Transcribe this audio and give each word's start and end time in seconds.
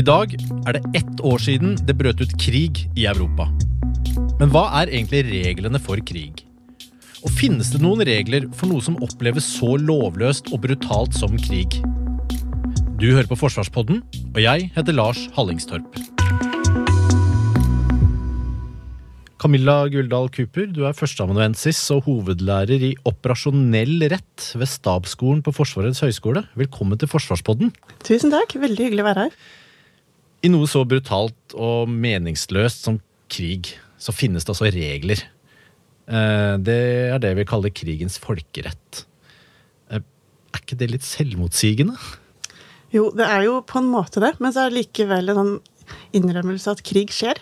I 0.00 0.04
dag 0.06 0.32
er 0.64 0.76
det 0.78 0.80
ett 0.96 1.18
år 1.28 1.42
siden 1.44 1.74
det 1.84 1.92
brøt 1.98 2.22
ut 2.22 2.30
krig 2.40 2.78
i 2.96 3.02
Europa. 3.10 3.50
Men 4.38 4.48
hva 4.48 4.62
er 4.78 4.88
egentlig 4.94 5.26
reglene 5.26 5.76
for 5.82 6.00
krig? 6.08 6.40
Og 7.20 7.28
finnes 7.36 7.68
det 7.74 7.82
noen 7.82 8.00
regler 8.08 8.46
for 8.56 8.70
noe 8.70 8.80
som 8.80 8.96
oppleves 9.04 9.44
så 9.58 9.74
lovløst 9.76 10.48
og 10.54 10.62
brutalt 10.64 11.18
som 11.18 11.36
krig? 11.44 11.82
Du 12.96 13.10
hører 13.10 13.28
på 13.28 13.36
Forsvarspodden, 13.42 14.00
og 14.30 14.40
jeg 14.40 14.70
heter 14.78 14.96
Lars 14.96 15.26
Hallingstorp. 15.36 16.00
Camilla 19.40 19.82
Guldal 19.92 20.32
Cooper, 20.32 20.72
du 20.72 20.86
er 20.88 20.96
førsteamanuensis 20.96 21.84
og 21.92 22.06
hovedlærer 22.08 22.88
i 22.88 22.94
operasjonell 23.04 23.98
rett 24.16 24.52
ved 24.56 24.68
Stabsskolen 24.78 25.44
på 25.44 25.52
Forsvarets 25.60 26.00
høgskole. 26.06 26.46
Velkommen 26.56 26.96
til 26.96 27.10
Forsvarspodden. 27.12 27.74
Tusen 28.00 28.32
takk. 28.32 28.56
Veldig 28.56 28.88
hyggelig 28.88 29.04
å 29.04 29.12
være 29.12 29.28
her. 29.28 29.42
I 30.42 30.48
noe 30.52 30.68
så 30.70 30.84
brutalt 30.88 31.54
og 31.54 31.90
meningsløst 31.92 32.86
som 32.86 32.98
krig, 33.30 33.74
så 34.00 34.14
finnes 34.16 34.46
det 34.46 34.54
også 34.54 34.70
regler. 34.72 35.20
Eh, 36.08 36.56
Det 36.58 36.78
er 37.14 37.18
det 37.22 37.34
vi 37.36 37.44
kaller 37.44 37.70
krigens 37.70 38.18
folkerett. 38.18 39.04
Eh, 39.90 40.00
Er 40.00 40.58
ikke 40.64 40.78
det 40.78 40.90
litt 40.90 41.02
selvmotsigende? 41.06 41.96
Jo, 42.92 43.10
det 43.14 43.26
er 43.26 43.44
jo 43.46 43.60
på 43.62 43.78
en 43.78 43.90
måte 43.92 44.18
det, 44.20 44.40
men 44.40 44.52
så 44.52 44.64
er 44.66 44.70
det 44.70 44.80
likevel 44.80 45.28
en 45.30 45.36
sånn 45.36 45.60
innrømmelse 46.16 46.70
at 46.72 46.82
krig 46.82 47.10
skjer. 47.14 47.38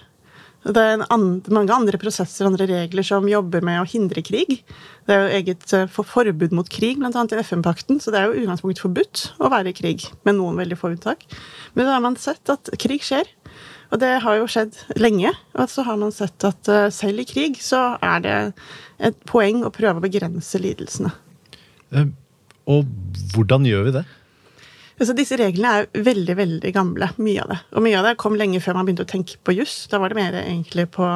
Det 0.66 0.82
er 0.82 0.96
en 0.96 1.04
an 1.14 1.26
mange 1.54 1.72
andre 1.72 2.00
prosesser 2.02 2.44
og 2.44 2.52
andre 2.52 2.66
regler 2.66 3.06
som 3.06 3.28
jobber 3.30 3.62
med 3.64 3.78
å 3.80 3.86
hindre 3.88 4.24
krig. 4.26 4.58
Det 5.06 5.14
er 5.14 5.22
jo 5.22 5.38
eget 5.38 5.72
eh, 5.76 5.86
for 5.92 6.08
forbud 6.08 6.52
mot 6.56 6.68
krig, 6.68 6.98
bl.a. 6.98 7.22
i 7.30 7.40
FN-pakten, 7.44 8.00
så 8.02 8.12
det 8.12 8.20
er 8.20 8.26
jo 8.28 8.42
utgangspunktet 8.42 8.82
forbudt 8.82 9.22
å 9.38 9.50
være 9.52 9.70
i 9.70 9.76
krig, 9.78 10.08
med 10.26 10.36
noen 10.40 10.58
veldig 10.58 10.78
få 10.80 10.90
unntak. 10.96 11.24
Men 11.78 11.86
da 11.86 11.94
har 11.94 12.04
man 12.04 12.18
sett 12.20 12.50
at 12.52 12.72
krig 12.82 13.06
skjer, 13.06 13.30
og 13.94 14.02
det 14.02 14.10
har 14.24 14.40
jo 14.40 14.48
skjedd 14.50 14.76
lenge. 15.00 15.30
Og 15.56 15.70
så 15.72 15.86
har 15.86 15.96
man 16.00 16.12
sett 16.12 16.44
at 16.44 16.68
eh, 16.68 16.88
selv 16.92 17.22
i 17.22 17.28
krig 17.30 17.62
så 17.64 17.94
er 18.04 18.24
det 18.26 18.36
et 19.08 19.18
poeng 19.30 19.62
å 19.64 19.72
prøve 19.72 20.02
å 20.02 20.04
begrense 20.04 20.60
lidelsene. 20.60 21.14
Eh, 21.94 22.10
Og 22.68 22.84
hvordan 23.32 23.64
gjør 23.64 23.86
vi 23.86 23.92
det? 24.00 24.04
Altså, 24.98 25.14
disse 25.14 25.36
reglene 25.38 25.70
er 25.78 26.04
veldig 26.04 26.34
veldig 26.38 26.70
gamle, 26.74 27.08
mye 27.22 27.42
av 27.44 27.52
det. 27.52 27.58
Og 27.78 27.84
mye 27.84 27.98
av 28.00 28.08
det 28.08 28.16
kom 28.18 28.34
lenge 28.38 28.58
før 28.62 28.80
man 28.80 28.88
begynte 28.88 29.06
å 29.06 29.10
tenke 29.10 29.36
på 29.46 29.54
juss. 29.54 29.76
Da 29.92 30.00
var 30.02 30.10
det 30.10 30.18
mer 30.18 30.38
egentlig 30.40 30.88
på 30.96 31.06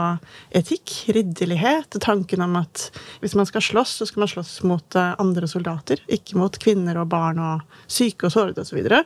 etikk, 0.54 0.94
ridderlighet, 1.16 1.98
tanken 2.04 2.44
om 2.46 2.54
at 2.60 2.86
hvis 3.24 3.34
man 3.38 3.48
skal 3.48 3.64
slåss, 3.66 3.96
så 3.98 4.06
skal 4.06 4.22
man 4.22 4.30
slåss 4.30 4.54
mot 4.70 4.98
eh, 4.98 5.16
andre 5.22 5.50
soldater, 5.50 6.02
ikke 6.06 6.38
mot 6.38 6.58
kvinner 6.62 7.00
og 7.02 7.10
barn 7.10 7.42
og 7.42 7.82
syke 7.90 8.28
og 8.28 8.36
sårede 8.36 8.62
osv. 8.62 8.78
Og, 8.86 9.02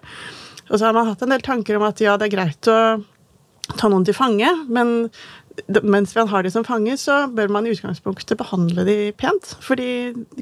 så 0.68 0.76
så 0.76 0.90
har 0.90 0.96
man 0.98 1.08
hatt 1.08 1.24
en 1.24 1.32
del 1.32 1.44
tanker 1.46 1.78
om 1.78 1.88
at 1.88 2.04
ja, 2.04 2.18
det 2.20 2.28
er 2.28 2.36
greit 2.36 2.68
å 2.68 2.78
ta 3.80 3.88
noen 3.90 4.04
til 4.06 4.14
fange, 4.14 4.50
men 4.68 5.08
mens 5.82 6.14
man 6.16 6.28
har 6.28 6.44
de 6.44 6.50
som 6.52 6.64
fange, 6.66 6.94
så 7.00 7.26
bør 7.32 7.50
man 7.52 7.66
i 7.66 7.72
utgangspunktet 7.74 8.38
behandle 8.38 8.84
de 8.86 8.96
pent. 9.16 9.54
Fordi 9.64 9.88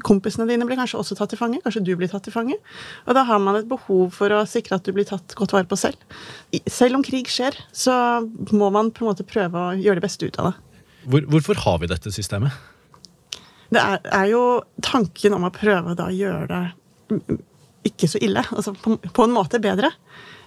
kompisene 0.05 0.47
dine 0.49 0.67
blir 0.67 0.79
kanskje 0.79 0.99
også 0.99 1.17
tatt 1.19 1.33
til 1.33 1.39
fange. 1.39 1.61
Kanskje 1.63 1.83
du 1.87 1.93
blir 1.97 2.11
tatt 2.11 2.25
til 2.27 2.35
fange. 2.35 2.57
Og 3.07 3.17
da 3.17 3.25
har 3.27 3.41
man 3.41 3.59
et 3.59 3.69
behov 3.69 4.13
for 4.17 4.33
å 4.35 4.43
sikre 4.49 4.79
at 4.79 4.85
du 4.85 4.93
blir 4.95 5.07
tatt 5.07 5.35
godt 5.39 5.55
vare 5.55 5.69
på 5.69 5.79
selv. 5.79 5.97
Selv 6.67 6.99
om 6.99 7.05
krig 7.05 7.31
skjer, 7.31 7.57
så 7.71 7.95
må 8.51 8.69
man 8.75 8.91
på 8.91 9.05
en 9.05 9.13
måte 9.13 9.27
prøve 9.27 9.61
å 9.61 9.73
gjøre 9.79 10.01
det 10.01 10.07
beste 10.07 10.29
ut 10.29 10.39
av 10.41 10.51
det. 10.51 10.55
Hvor, 11.05 11.27
hvorfor 11.31 11.61
har 11.65 11.81
vi 11.81 11.91
dette 11.91 12.13
systemet? 12.13 12.55
Det 13.73 13.81
er, 13.81 13.99
er 14.13 14.29
jo 14.29 14.43
tanken 14.85 15.35
om 15.37 15.47
å 15.47 15.53
prøve 15.53 15.95
å 15.95 16.13
gjøre 16.13 16.47
det 16.51 17.39
ikke 17.85 18.09
så 18.09 18.21
ille. 18.23 18.43
Altså 18.51 18.73
på, 18.77 18.97
på 18.97 19.25
en 19.25 19.35
måte 19.35 19.61
bedre. 19.63 19.91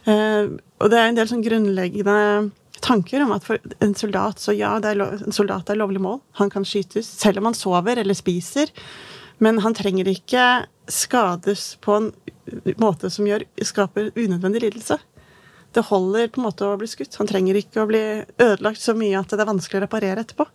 Eh, 0.08 0.50
og 0.78 0.90
det 0.90 0.98
er 0.98 1.10
en 1.10 1.18
del 1.18 1.28
sånn 1.30 1.44
grunnleggende 1.44 2.16
tanker 2.84 3.24
om 3.24 3.32
at 3.36 3.46
for 3.46 3.60
en 3.84 3.94
soldat 3.98 4.40
så 4.42 4.54
ja, 4.56 4.74
er 4.78 4.98
lov, 4.98 5.20
en 5.26 5.34
soldat 5.34 5.70
er 5.70 5.78
lovlig 5.80 6.02
mål. 6.04 6.20
Han 6.40 6.50
kan 6.52 6.66
skytes 6.66 7.08
selv 7.20 7.42
om 7.42 7.50
han 7.50 7.58
sover 7.58 8.00
eller 8.00 8.16
spiser. 8.18 8.72
Men 9.38 9.60
han 9.62 9.76
trenger 9.76 10.08
ikke 10.10 10.44
skades 10.90 11.76
på 11.84 11.94
en 11.94 12.08
måte 12.80 13.10
som 13.12 13.28
gjør, 13.28 13.44
skaper 13.62 14.10
unødvendig 14.16 14.64
lidelse. 14.64 14.98
Det 15.74 15.84
holder 15.90 16.30
på 16.32 16.40
en 16.40 16.48
måte 16.48 16.66
å 16.66 16.78
bli 16.80 16.88
skutt. 16.90 17.18
Han 17.20 17.28
trenger 17.28 17.58
ikke 17.60 17.84
å 17.84 17.90
bli 17.90 18.02
ødelagt 18.40 18.82
så 18.82 18.96
mye 18.98 19.20
at 19.20 19.30
det 19.30 19.44
er 19.44 19.50
vanskelig 19.50 19.82
å 19.82 19.84
reparere 19.84 20.24
etterpå. 20.24 20.48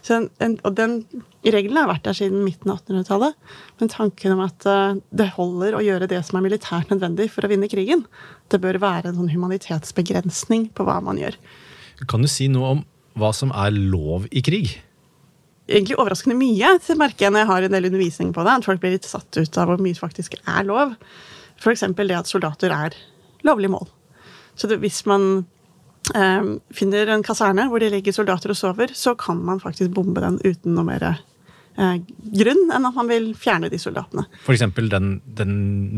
Så 0.00 0.16
en, 0.16 0.28
en, 0.40 0.56
og 0.64 0.76
den 0.78 1.00
regelen 1.44 1.76
har 1.76 1.88
vært 1.90 2.06
der 2.08 2.16
siden 2.16 2.44
midten 2.44 2.72
av 2.72 2.80
1800-tallet. 2.80 3.36
Men 3.80 3.92
tanken 3.92 4.34
om 4.36 4.42
at 4.44 4.66
eh, 4.68 5.00
det 5.16 5.30
holder 5.36 5.76
å 5.76 5.82
gjøre 5.84 6.08
det 6.10 6.20
som 6.26 6.38
er 6.38 6.46
militært 6.46 6.92
nødvendig 6.92 7.28
for 7.32 7.44
å 7.44 7.50
vinne 7.52 7.68
krigen, 7.70 8.06
det 8.52 8.62
bør 8.62 8.80
være 8.82 9.10
en 9.10 9.18
sånn 9.20 9.32
humanitetsbegrensning 9.32 10.70
på 10.76 10.86
hva 10.88 11.00
man 11.04 11.20
gjør. 11.20 11.36
Kan 12.08 12.24
du 12.24 12.30
si 12.32 12.48
noe 12.52 12.76
om 12.76 12.84
hva 13.20 13.32
som 13.36 13.52
er 13.52 13.74
lov 13.76 14.28
i 14.32 14.42
krig? 14.44 14.78
Egentlig 15.70 15.98
overraskende 16.00 16.38
mye 16.38 16.72
det 16.82 16.96
merker 16.98 17.26
jeg 17.26 17.34
når 17.34 17.44
jeg 17.44 17.50
har 17.52 17.66
en 17.66 17.76
del 17.76 17.88
undervisning 17.90 18.32
på 18.34 18.44
det. 18.46 18.56
At 18.56 18.66
folk 18.66 18.82
blir 18.82 18.96
litt 18.96 19.08
satt 19.08 19.36
ut 19.36 19.60
av 19.60 19.70
hvor 19.70 19.82
mye 19.82 19.98
faktisk 19.98 20.38
er 20.40 20.66
lov. 20.66 20.96
F.eks. 21.60 21.84
det 21.92 22.16
at 22.16 22.30
soldater 22.30 22.72
er 22.72 22.96
lovlig 23.46 23.70
mål. 23.72 23.86
Så 24.56 24.68
det, 24.70 24.80
hvis 24.82 25.04
man 25.08 25.44
finner 26.74 27.10
en 27.14 27.22
kaserne 27.26 27.68
hvor 27.70 27.80
det 27.82 27.90
ligger 27.94 28.12
soldater 28.16 28.52
og 28.54 28.58
sover, 28.58 28.92
så 28.94 29.14
kan 29.18 29.40
man 29.46 29.60
faktisk 29.62 29.92
bombe 29.96 30.20
den 30.24 30.38
uten 30.44 30.74
noe 30.74 30.84
mer 30.88 31.04
eh, 31.10 31.96
grunn 32.40 32.70
enn 32.74 32.88
at 32.88 32.96
man 32.96 33.08
vil 33.10 33.30
fjerne 33.38 33.70
de 33.72 33.78
soldatene. 33.80 34.26
For 34.44 34.56
eksempel 34.56 34.90
den, 34.92 35.20
den 35.38 35.52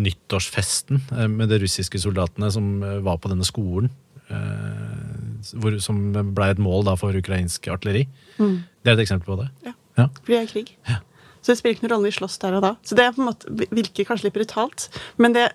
nyttårsfesten 0.04 1.00
eh, 1.16 1.28
med 1.32 1.48
de 1.52 1.60
russiske 1.64 2.00
soldatene 2.02 2.50
som 2.54 2.74
eh, 2.82 2.98
var 3.04 3.18
på 3.22 3.32
denne 3.32 3.46
skolen. 3.48 3.90
eh, 4.28 5.54
Hvor, 5.58 5.78
som 5.82 6.02
ble 6.34 6.50
et 6.52 6.60
mål 6.62 6.84
da 6.86 6.94
for 7.00 7.16
ukrainsk 7.18 7.66
artilleri. 7.72 8.04
Det 8.38 8.90
er 8.90 8.94
et 8.98 9.02
eksempel 9.06 9.32
på 9.32 9.40
det. 9.42 9.48
Ja. 9.66 9.72
Ja. 9.98 10.06
Fordi 10.22 10.36
det 10.36 10.42
er 10.42 10.52
krig. 10.52 10.70
Ja. 10.88 11.00
Så 11.42 11.50
det 11.52 11.58
spiller 11.58 11.74
ikke 11.74 11.88
noen 11.88 11.96
rolle 11.96 12.10
vi 12.12 12.14
slåss 12.20 12.38
der 12.38 12.54
og 12.54 12.62
da. 12.62 12.76
Så 12.86 12.94
det 12.94 13.02
er 13.08 13.12
på 13.16 13.20
en 13.24 13.26
måte, 13.32 13.50
virker 13.74 14.06
kanskje 14.06 14.28
litt 14.28 14.36
brutalt. 14.36 14.86
Men 15.18 15.34
det 15.34 15.48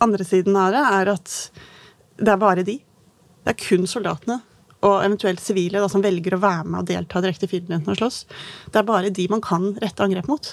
andre 0.00 0.24
siden 0.24 0.56
av 0.56 0.72
det 0.72 0.80
er 0.88 1.10
at 1.12 1.34
det 2.16 2.32
er 2.32 2.40
bare 2.40 2.64
de. 2.64 2.78
Det 3.46 3.54
er 3.54 3.62
kun 3.62 3.86
soldatene 3.86 4.40
og 4.86 4.98
eventuelt 5.00 5.40
sivile 5.42 5.80
da, 5.80 5.88
som 5.90 6.02
velger 6.04 6.34
å 6.36 6.42
være 6.42 6.66
med 6.66 6.82
og 6.82 6.90
delta 6.90 7.22
direkte 7.22 7.46
i 7.46 7.50
fiendtligheten 7.50 7.94
og 7.94 7.98
slåss. 8.00 8.18
Det 8.74 8.80
er 8.80 8.86
bare 8.86 9.12
de 9.14 9.26
man 9.30 9.42
kan 9.42 9.70
rette 9.82 10.02
angrep 10.04 10.28
mot. 10.30 10.50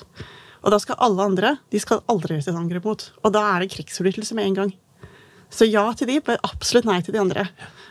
Og 0.63 0.71
da 0.71 0.79
skal 0.79 0.99
alle 1.03 1.25
andre 1.27 1.55
de 1.73 1.81
skal 1.81 2.03
aldri 2.11 2.37
rette 2.37 2.53
et 2.53 2.59
angrep 2.59 2.85
mot. 2.87 3.05
Og 3.21 3.33
da 3.35 3.43
er 3.51 3.63
det 3.63 3.73
krigsforbrytelse 3.73 4.37
med 4.37 4.47
en 4.47 4.59
gang. 4.61 4.75
Så 5.53 5.67
ja 5.69 5.83
til 5.97 6.09
de, 6.09 6.19
men 6.25 6.45
absolutt 6.47 6.87
nei 6.89 6.99
til 7.05 7.13
de 7.13 7.21
andre. 7.21 7.47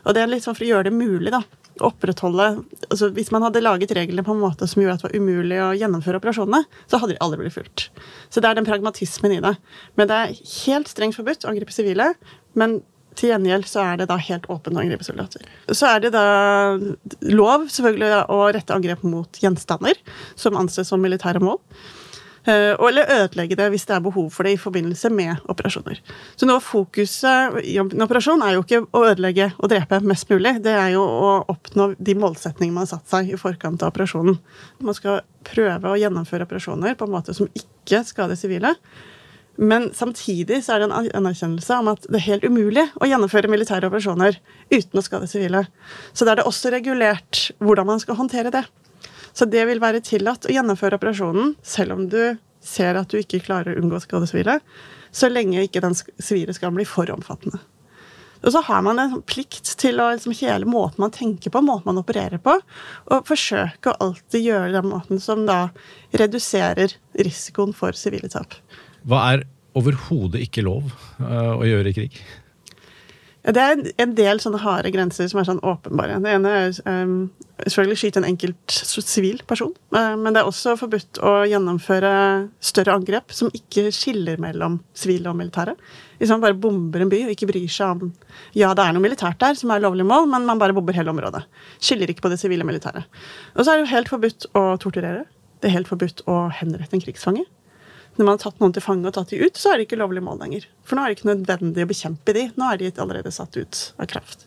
Og 0.07 0.15
det 0.17 0.23
er 0.23 0.31
litt 0.31 0.47
sånn 0.47 0.57
for 0.57 0.67
å 0.67 0.71
gjøre 0.71 0.89
det 0.89 0.97
mulig, 0.97 1.31
da. 1.35 1.43
Å 1.81 1.89
opprettholde 1.89 2.47
altså 2.91 3.09
Hvis 3.17 3.31
man 3.33 3.47
hadde 3.47 3.63
laget 3.63 3.95
reglene 3.97 4.25
på 4.27 4.35
en 4.35 4.43
måte 4.43 4.67
som 4.69 4.83
gjorde 4.83 4.99
at 4.99 5.05
det 5.05 5.09
var 5.09 5.23
umulig 5.23 5.61
å 5.63 5.71
gjennomføre 5.79 6.19
operasjonene, 6.21 6.67
så 6.91 7.01
hadde 7.01 7.15
de 7.15 7.23
aldri 7.25 7.45
blitt 7.45 7.55
fulgt. 7.55 7.87
Så 8.33 8.43
det 8.43 8.51
er 8.51 8.59
den 8.59 8.69
pragmatismen 8.69 9.37
i 9.37 9.43
det. 9.45 9.55
Men 10.01 10.11
det 10.11 10.19
er 10.19 10.35
helt 10.67 10.91
strengt 10.91 11.17
forbudt 11.17 11.47
å 11.47 11.53
angripe 11.53 11.75
sivile. 11.75 12.13
Men 12.59 12.81
til 13.19 13.33
gjengjeld 13.33 13.67
så 13.69 13.83
er 13.85 14.03
det 14.03 14.09
da 14.11 14.19
helt 14.21 14.47
åpent 14.53 14.77
å 14.77 14.83
angripe 14.83 15.07
soldater. 15.07 15.45
Så 15.69 15.89
er 15.91 16.05
det 16.05 16.13
da 16.15 16.27
lov 17.33 17.67
selvfølgelig 17.73 18.23
å 18.33 18.39
rette 18.55 18.77
angrep 18.77 19.03
mot 19.07 19.43
gjenstander 19.43 19.99
som 20.35 20.57
anses 20.61 20.89
som 20.89 21.03
militære 21.03 21.43
mål. 21.45 21.61
Eh, 22.45 22.75
Eller 22.75 23.07
ødelegge 23.23 23.55
det 23.59 23.69
hvis 23.71 23.85
det 23.87 23.95
er 23.95 24.03
behov 24.03 24.33
for 24.35 24.43
det 24.47 24.57
i 24.57 24.59
forbindelse 24.61 25.11
med 25.15 25.45
operasjoner. 25.53 26.01
Så 26.35 26.49
nå 26.49 26.57
fokuset 26.65 27.61
i 27.63 27.77
en 27.79 28.03
operasjon 28.03 28.43
er 28.43 28.57
jo 28.57 28.65
ikke 28.65 28.83
å 28.91 29.05
ødelegge 29.13 29.53
og 29.59 29.71
drepe 29.71 30.01
mest 30.03 30.31
mulig. 30.33 30.57
Det 30.65 30.75
er 30.75 30.97
jo 30.97 31.05
å 31.05 31.33
oppnå 31.53 31.93
de 32.03 32.17
målsetningene 32.19 32.75
man 32.75 32.89
har 32.89 32.97
satt 32.97 33.15
seg 33.15 33.31
i 33.31 33.39
forkant 33.39 33.85
av 33.85 33.93
operasjonen. 33.93 34.41
Man 34.83 34.99
skal 34.99 35.23
prøve 35.47 35.93
å 35.93 36.01
gjennomføre 36.01 36.49
operasjoner 36.49 36.99
på 36.99 37.07
en 37.07 37.15
måte 37.15 37.37
som 37.37 37.51
ikke 37.55 38.03
skader 38.09 38.39
sivile. 38.39 38.75
Men 39.61 39.91
samtidig 39.95 40.63
så 40.65 40.75
er 40.75 40.83
det 40.83 40.89
en 40.89 41.11
anerkjennelse 41.21 41.77
om 41.83 41.91
at 41.93 42.07
det 42.09 42.19
er 42.19 42.29
helt 42.31 42.47
umulig 42.49 42.87
å 42.97 43.09
gjennomføre 43.09 43.51
militære 43.53 43.91
operasjoner 43.91 44.39
uten 44.73 45.01
å 45.01 45.05
skade 45.05 45.29
sivile. 45.29 45.67
Så 46.17 46.25
da 46.25 46.33
er 46.33 46.41
det 46.41 46.47
også 46.49 46.73
regulert 46.73 47.51
hvordan 47.61 47.91
man 47.91 48.01
skal 48.01 48.17
håndtere 48.21 48.53
det. 48.55 48.65
Så 49.37 49.49
det 49.49 49.67
vil 49.69 49.83
være 49.83 50.01
tillatt 50.05 50.49
å 50.49 50.55
gjennomføre 50.55 50.97
operasjonen 51.01 51.55
selv 51.65 51.97
om 51.97 52.09
du 52.13 52.37
ser 52.65 52.97
at 52.97 53.13
du 53.13 53.19
ikke 53.21 53.43
klarer 53.45 53.75
å 53.75 53.83
unngå 53.83 54.01
skade 54.01 54.29
sivile, 54.31 54.61
så 55.13 55.29
lenge 55.29 55.65
ikke 55.67 55.83
den 55.85 55.97
sivile 55.97 56.55
skal 56.57 56.73
bli 56.73 56.87
for 56.89 57.11
omfattende. 57.13 57.61
Og 58.43 58.51
så 58.55 58.63
har 58.67 58.81
man 58.83 58.99
en 58.99 59.13
sånn 59.13 59.27
plikt 59.27 59.77
til 59.79 60.01
å 60.03 60.09
liksom, 60.15 60.35
hele 60.41 60.67
måten 60.67 61.03
man 61.05 61.13
tenker 61.15 61.53
på, 61.55 61.63
måten 61.63 61.93
man 61.93 62.01
opererer 62.01 62.43
på, 62.43 62.57
og 63.07 63.29
forsøke 63.29 63.93
å 63.93 64.09
alltid 64.09 64.49
gjøre 64.49 64.73
den 64.75 64.89
måten 64.91 65.23
som 65.23 65.45
da 65.47 65.69
reduserer 66.19 66.97
risikoen 67.19 67.75
for 67.77 67.95
sivile 67.99 68.31
tap. 68.33 68.57
Hva 69.09 69.25
er 69.33 69.47
overhodet 69.79 70.45
ikke 70.45 70.65
lov 70.67 70.93
uh, 71.23 71.57
å 71.57 71.67
gjøre 71.67 71.91
i 71.91 71.97
krig? 71.97 72.23
Ja, 73.43 73.51
det 73.57 73.63
er 73.63 73.81
en 74.05 74.13
del 74.15 74.39
sånne 74.39 74.61
harde 74.63 74.93
grenser 74.95 75.27
som 75.27 75.41
er 75.41 75.47
sånn 75.49 75.63
åpenbare. 75.67 76.21
Det 76.23 76.31
ene 76.31 76.51
er 76.61 76.77
um, 76.87 77.15
selvfølgelig 77.65 77.99
skyte 77.99 78.21
en 78.21 78.29
enkelt 78.29 78.75
sivil 79.03 79.41
person. 79.51 79.73
Uh, 79.91 80.15
men 80.21 80.31
det 80.31 80.43
er 80.43 80.51
også 80.51 80.77
forbudt 80.79 81.19
å 81.27 81.33
gjennomføre 81.51 82.13
større 82.63 82.95
angrep 82.95 83.35
som 83.35 83.51
ikke 83.57 83.89
skiller 83.95 84.39
mellom 84.43 84.79
sivile 84.95 85.33
og 85.33 85.41
militære. 85.41 85.75
Hvis 86.21 86.31
man 86.31 86.45
bare 86.45 86.59
bomber 86.63 87.03
en 87.03 87.11
by 87.11 87.25
og 87.25 87.33
ikke 87.35 87.49
bryr 87.51 87.67
seg 87.73 88.05
om 88.05 88.13
Ja, 88.55 88.71
det 88.79 88.85
er 88.85 88.95
noe 88.95 89.03
militært 89.03 89.41
der 89.43 89.59
som 89.59 89.75
er 89.75 89.83
lovlig 89.83 90.07
mål, 90.07 90.29
men 90.31 90.47
man 90.47 90.63
bare 90.63 90.77
bomber 90.77 90.95
hele 90.95 91.11
området. 91.11 91.43
Skiller 91.83 92.13
ikke 92.13 92.29
på 92.29 92.31
det 92.31 92.39
sivile 92.39 92.63
og 92.63 92.71
militære. 92.71 93.03
Og 93.57 93.65
så 93.65 93.73
er 93.73 93.81
det 93.81 93.89
jo 93.89 93.95
helt 93.97 94.13
forbudt 94.13 94.47
å 94.55 94.65
torturere. 94.79 95.27
Det 95.59 95.71
er 95.71 95.81
helt 95.81 95.91
forbudt 95.91 96.23
å 96.31 96.45
henrette 96.61 96.95
en 96.95 97.03
krigsfange 97.03 97.49
når 98.17 98.27
man 98.27 98.35
har 98.35 98.43
tatt 98.43 98.61
noen 98.61 98.75
til 98.77 98.85
fange 98.85 99.09
og 99.09 99.15
tatt 99.17 99.33
de 99.33 99.41
ut, 99.41 99.57
så 99.57 99.73
er 99.73 99.81
det 99.81 99.87
ikke 99.87 100.01
lovlig 100.01 100.23
mål 100.25 100.43
lenger. 100.43 100.67
For 100.85 100.99
nå 100.99 101.05
er 101.05 101.13
det 101.13 101.19
ikke 101.19 101.31
nødvendig 101.31 101.87
å 101.87 101.91
bekjempe 101.93 102.35
de. 102.37 102.47
Nå 102.61 102.69
er 102.69 102.81
de 102.81 102.91
allerede 103.01 103.33
satt 103.33 103.57
ut 103.57 103.81
av 103.97 104.11
kraft. 104.11 104.45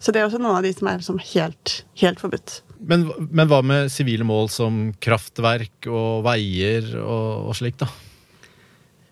Så 0.00 0.12
det 0.12 0.20
er 0.20 0.28
også 0.28 0.40
noen 0.40 0.58
av 0.58 0.64
de 0.64 0.72
som 0.76 0.88
er 0.88 1.02
som 1.04 1.20
helt, 1.20 1.80
helt 2.00 2.20
forbudt. 2.20 2.60
Men, 2.80 3.08
men, 3.28 3.48
hva 3.48 3.60
med 3.64 3.90
sivile 3.92 4.24
mål 4.24 4.48
som 4.52 4.78
kraftverk 5.04 5.88
og 5.92 6.22
veier 6.24 6.86
og, 7.00 7.50
og 7.50 7.56
slikt, 7.58 7.84
da? 7.84 7.90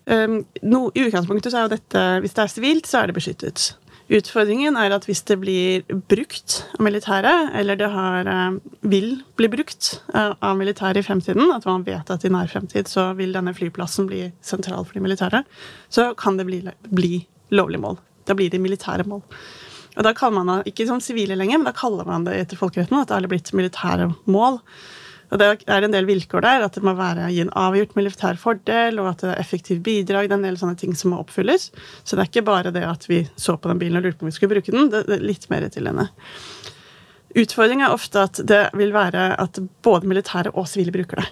Um, 0.09 0.39
no, 0.65 0.87
I 0.97 1.05
utgangspunktet 1.05 1.53
så 1.53 1.59
er 1.59 1.67
jo 1.67 1.75
dette 1.75 2.01
Hvis 2.23 2.33
det 2.33 2.41
er 2.41 2.49
sivilt, 2.49 2.87
så 2.89 3.03
er 3.03 3.09
det 3.09 3.17
beskyttet. 3.19 3.67
Utfordringen 4.09 4.73
er 4.79 4.93
at 4.95 5.05
hvis 5.05 5.21
det 5.29 5.35
blir 5.37 5.83
brukt 6.09 6.63
av 6.73 6.81
militæret, 6.81 7.51
eller 7.59 7.77
det 7.77 7.89
har, 7.93 8.25
eh, 8.25 8.57
vil 8.81 9.21
bli 9.37 9.49
brukt 9.53 10.01
eh, 10.15 10.33
av 10.41 10.57
militæret 10.57 10.97
i 10.97 11.05
fremtiden, 11.05 11.53
at 11.53 11.67
man 11.69 11.85
vet 11.85 12.09
at 12.09 12.25
i 12.25 12.31
nær 12.33 12.49
fremtid 12.49 12.89
så 12.89 13.11
vil 13.19 13.35
denne 13.35 13.53
flyplassen 13.53 14.09
bli 14.09 14.31
sentral 14.41 14.81
for 14.85 14.97
de 14.97 15.05
militære, 15.05 15.43
så 15.93 16.15
kan 16.17 16.37
det 16.37 16.47
bli, 16.49 16.63
bli 16.89 17.27
lovlig 17.53 17.79
mål. 17.79 17.99
Da 18.25 18.33
blir 18.33 18.49
det 18.49 18.61
militære 18.61 19.05
mål. 19.05 19.21
Og 19.97 20.05
da 20.05 20.13
kaller 20.17 20.41
man 20.41 20.49
det 20.63 20.73
ikke 20.73 20.87
som 20.89 21.01
sivile 21.03 21.37
lenger, 21.37 21.59
men 21.59 21.69
da 21.69 21.75
kaller 21.77 22.07
man 22.07 22.25
det 22.25 22.33
etter 22.39 22.57
folkeretten 22.57 22.97
at 22.97 23.11
det 23.11 23.17
er 23.17 23.29
blitt 23.29 23.53
militære 23.53 24.09
mål. 24.25 24.57
Og 25.29 25.37
Det 25.37 25.47
er 25.69 25.85
en 25.85 25.93
del 25.93 26.07
vilkår 26.09 26.41
der, 26.41 26.63
at 26.65 26.73
det 26.73 26.83
må 26.85 26.95
være, 26.97 27.27
gi 27.29 27.43
en 27.43 27.53
avgjort 27.57 27.93
militær 27.97 28.39
fordel, 28.41 28.97
og 29.01 29.11
at 29.11 29.21
det 29.21 29.29
er 29.29 29.41
effektivt 29.43 29.83
bidrag. 29.85 30.29
Det 30.29 30.33
er 30.33 30.39
en 30.39 30.47
del 30.47 30.57
sånne 30.57 30.79
ting 30.79 30.95
som 30.97 31.13
må 31.13 31.19
oppfylles. 31.21 31.69
Så 32.01 32.17
det 32.17 32.23
er 32.23 32.31
ikke 32.31 32.47
bare 32.47 32.73
det 32.73 32.85
at 32.87 33.05
vi 33.09 33.21
så 33.37 33.57
på 33.57 33.69
den 33.69 33.81
bilen 33.81 33.99
og 33.99 34.07
lurte 34.07 34.17
på 34.17 34.25
om 34.25 34.31
vi 34.31 34.37
skulle 34.37 34.57
bruke 34.57 34.73
den. 34.73 34.89
Det, 34.89 35.05
er 35.05 35.21
litt 35.21 35.45
mer 35.53 35.67
til 35.69 35.89
henne. 35.91 36.09
Utfordringen 37.37 37.85
er 37.85 37.93
ofte 37.93 38.25
at 38.25 38.41
det 38.49 38.63
vil 38.79 38.95
være 38.95 39.35
at 39.37 39.61
både 39.85 40.09
militære 40.09 40.55
og 40.57 40.65
sivile 40.69 40.95
bruker 40.95 41.21
det. 41.21 41.29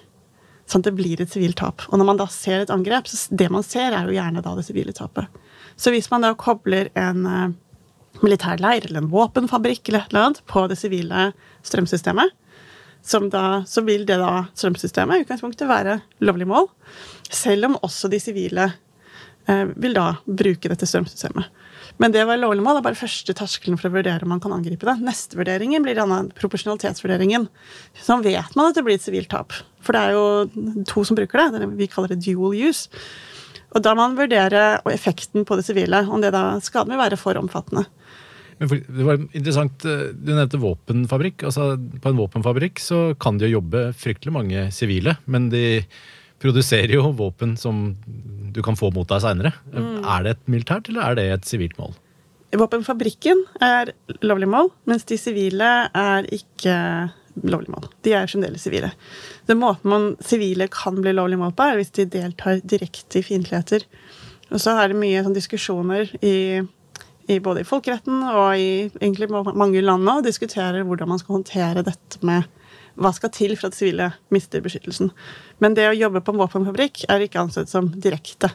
Sånn 0.69 0.83
at 0.83 0.91
det 0.91 0.97
blir 0.99 1.21
et 1.23 1.33
sivilt 1.33 1.57
tap. 1.57 1.87
Og 1.89 1.97
når 1.97 2.11
man 2.11 2.19
da 2.19 2.27
ser 2.29 2.61
et 2.61 2.73
angrep, 2.73 3.09
så 3.09 3.33
det 3.39 3.47
man 3.49 3.65
ser, 3.65 3.95
er 3.95 4.05
jo 4.05 4.13
gjerne 4.13 4.43
da 4.45 4.53
det 4.57 4.67
sivile 4.67 4.93
tapet. 4.93 5.31
Så 5.79 5.93
hvis 5.93 6.11
man 6.11 6.25
da 6.25 6.35
kobler 6.37 6.91
en 6.97 7.25
uh, 7.25 7.47
militærleir 8.21 8.85
eller 8.85 9.01
en 9.01 9.09
våpenfabrikk 9.09 9.87
eller 9.87 10.03
et 10.03 10.13
eller 10.13 10.27
annet 10.27 10.43
på 10.49 10.65
det 10.69 10.77
sivile 10.77 11.31
strømsystemet, 11.65 12.35
da, 13.31 13.45
så 13.67 13.83
vil 13.87 14.05
det 14.07 14.19
da 14.21 14.47
strømsystemet 14.53 15.21
i 15.21 15.25
utgangspunktet 15.25 15.69
være 15.69 15.99
lovlig 16.25 16.47
mål. 16.49 16.67
Selv 17.29 17.69
om 17.69 17.77
også 17.83 18.09
de 18.11 18.19
sivile 18.21 18.69
eh, 19.47 19.65
vil 19.75 19.95
da 19.97 20.17
bruke 20.25 20.71
dette 20.71 20.89
strømsystemet. 20.89 21.47
Men 21.97 22.13
det 22.13 22.21
å 22.23 22.27
være 22.29 22.43
lovlig 22.43 22.61
mål 22.65 22.79
er 22.79 22.85
bare 22.85 22.99
første 22.99 23.33
terskelen 23.37 23.79
for 23.79 23.89
å 23.89 23.95
vurdere 23.95 24.25
om 24.25 24.29
man 24.35 24.41
kan 24.43 24.53
angripe 24.53 24.85
det. 24.85 24.99
Neste 25.05 25.39
vurderingen 25.39 25.85
blir 25.85 25.97
denne 25.97 26.27
proporsjonalitetsvurderingen. 26.37 27.47
Sånn 27.97 28.25
vet 28.25 28.53
man 28.57 28.69
at 28.69 28.77
det 28.77 28.83
blir 28.85 28.99
et 28.99 29.05
sivilt 29.05 29.31
tap. 29.33 29.55
For 29.81 29.97
det 29.97 30.03
er 30.03 30.17
jo 30.17 30.83
to 30.89 31.05
som 31.07 31.17
bruker 31.17 31.41
det. 31.55 31.71
Vi 31.79 31.89
kaller 31.89 32.13
det 32.13 32.21
dual 32.27 32.53
use. 32.53 32.91
Og 33.75 33.83
da 33.83 33.95
må 33.95 34.05
man 34.05 34.17
vurdere 34.19 34.79
effekten 34.93 35.45
på 35.47 35.57
det 35.57 35.65
sivile, 35.67 36.05
om 36.07 36.21
det 36.23 36.31
da 36.35 36.59
skaden 36.63 36.93
vil 36.93 37.01
være 37.01 37.19
for 37.19 37.39
omfattende. 37.39 37.87
Men 38.57 38.69
det 38.69 39.05
var 39.05 39.19
interessant, 39.37 39.85
eh, 39.85 40.09
Du 40.13 40.33
nevnte 40.33 40.57
våpenfabrikk. 40.61 41.43
altså 41.43 41.77
På 42.01 42.09
en 42.09 42.17
våpenfabrikk 42.17 42.79
så 42.79 43.15
kan 43.19 43.37
det 43.37 43.49
jo 43.49 43.59
jobbe 43.59 43.93
fryktelig 43.93 44.33
mange 44.33 44.71
sivile, 44.71 45.17
men 45.25 45.49
de 45.49 45.85
produserer 46.41 46.93
jo 46.93 47.11
våpen 47.17 47.57
som 47.57 47.95
du 48.53 48.61
kan 48.61 48.77
få 48.77 48.91
mot 48.93 49.07
deg 49.09 49.21
seinere. 49.21 49.53
Mm. 49.73 50.03
Er 50.05 50.23
det 50.23 50.35
et 50.35 50.49
militært, 50.49 50.89
eller 50.89 51.01
er 51.01 51.15
det 51.15 51.25
et 51.33 51.45
sivilt 51.49 51.77
mål? 51.77 51.95
Våpenfabrikken 52.57 53.43
er 53.61 53.91
lovlig 54.23 54.47
mål, 54.47 54.69
mens 54.87 55.03
de 55.09 55.17
sivile 55.19 55.71
er 55.93 56.29
ikke 56.31 56.75
lovlig 57.43 57.73
mål. 57.73 57.89
De 58.05 58.13
er 58.17 58.29
fremdeles 58.29 58.63
sivile. 58.63 58.93
Den 59.49 59.59
måten 59.61 59.91
man 59.91 60.07
sivile 60.23 60.69
kan 60.71 61.01
bli 61.01 61.13
lovlig 61.13 61.39
mål 61.41 61.53
på, 61.57 61.65
er 61.65 61.81
hvis 61.81 61.93
de 61.97 62.07
deltar 62.09 62.61
direkte 62.63 63.19
i 63.19 63.25
fiendtligheter. 63.25 63.85
Og 64.47 64.61
så 64.63 64.77
er 64.79 64.91
det 64.91 65.01
mye 65.01 65.23
sånn 65.25 65.35
diskusjoner 65.35 66.13
i 66.23 66.63
i 67.27 67.39
både 67.43 67.63
i 67.63 67.67
folkeretten 67.67 68.21
og 68.23 68.59
i 68.59 68.69
egentlig 69.01 69.27
mange 69.31 69.81
land 69.83 70.05
nå 70.07 70.19
diskuterer 70.25 70.85
hvordan 70.87 71.11
man 71.11 71.19
skal 71.21 71.39
håndtere 71.39 71.83
dette 71.85 72.21
med 72.25 72.47
hva 72.97 73.11
skal 73.13 73.31
til 73.33 73.53
for 73.57 73.69
at 73.69 73.77
sivile 73.77 74.09
mister 74.33 74.63
beskyttelsen. 74.63 75.11
Men 75.61 75.75
det 75.77 75.89
å 75.89 75.97
jobbe 75.97 76.23
på 76.25 76.33
en 76.33 76.39
våpenfabrikk 76.41 77.03
er 77.11 77.25
ikke 77.25 77.43
ansett 77.43 77.69
som 77.69 77.91
direkte. 77.93 78.49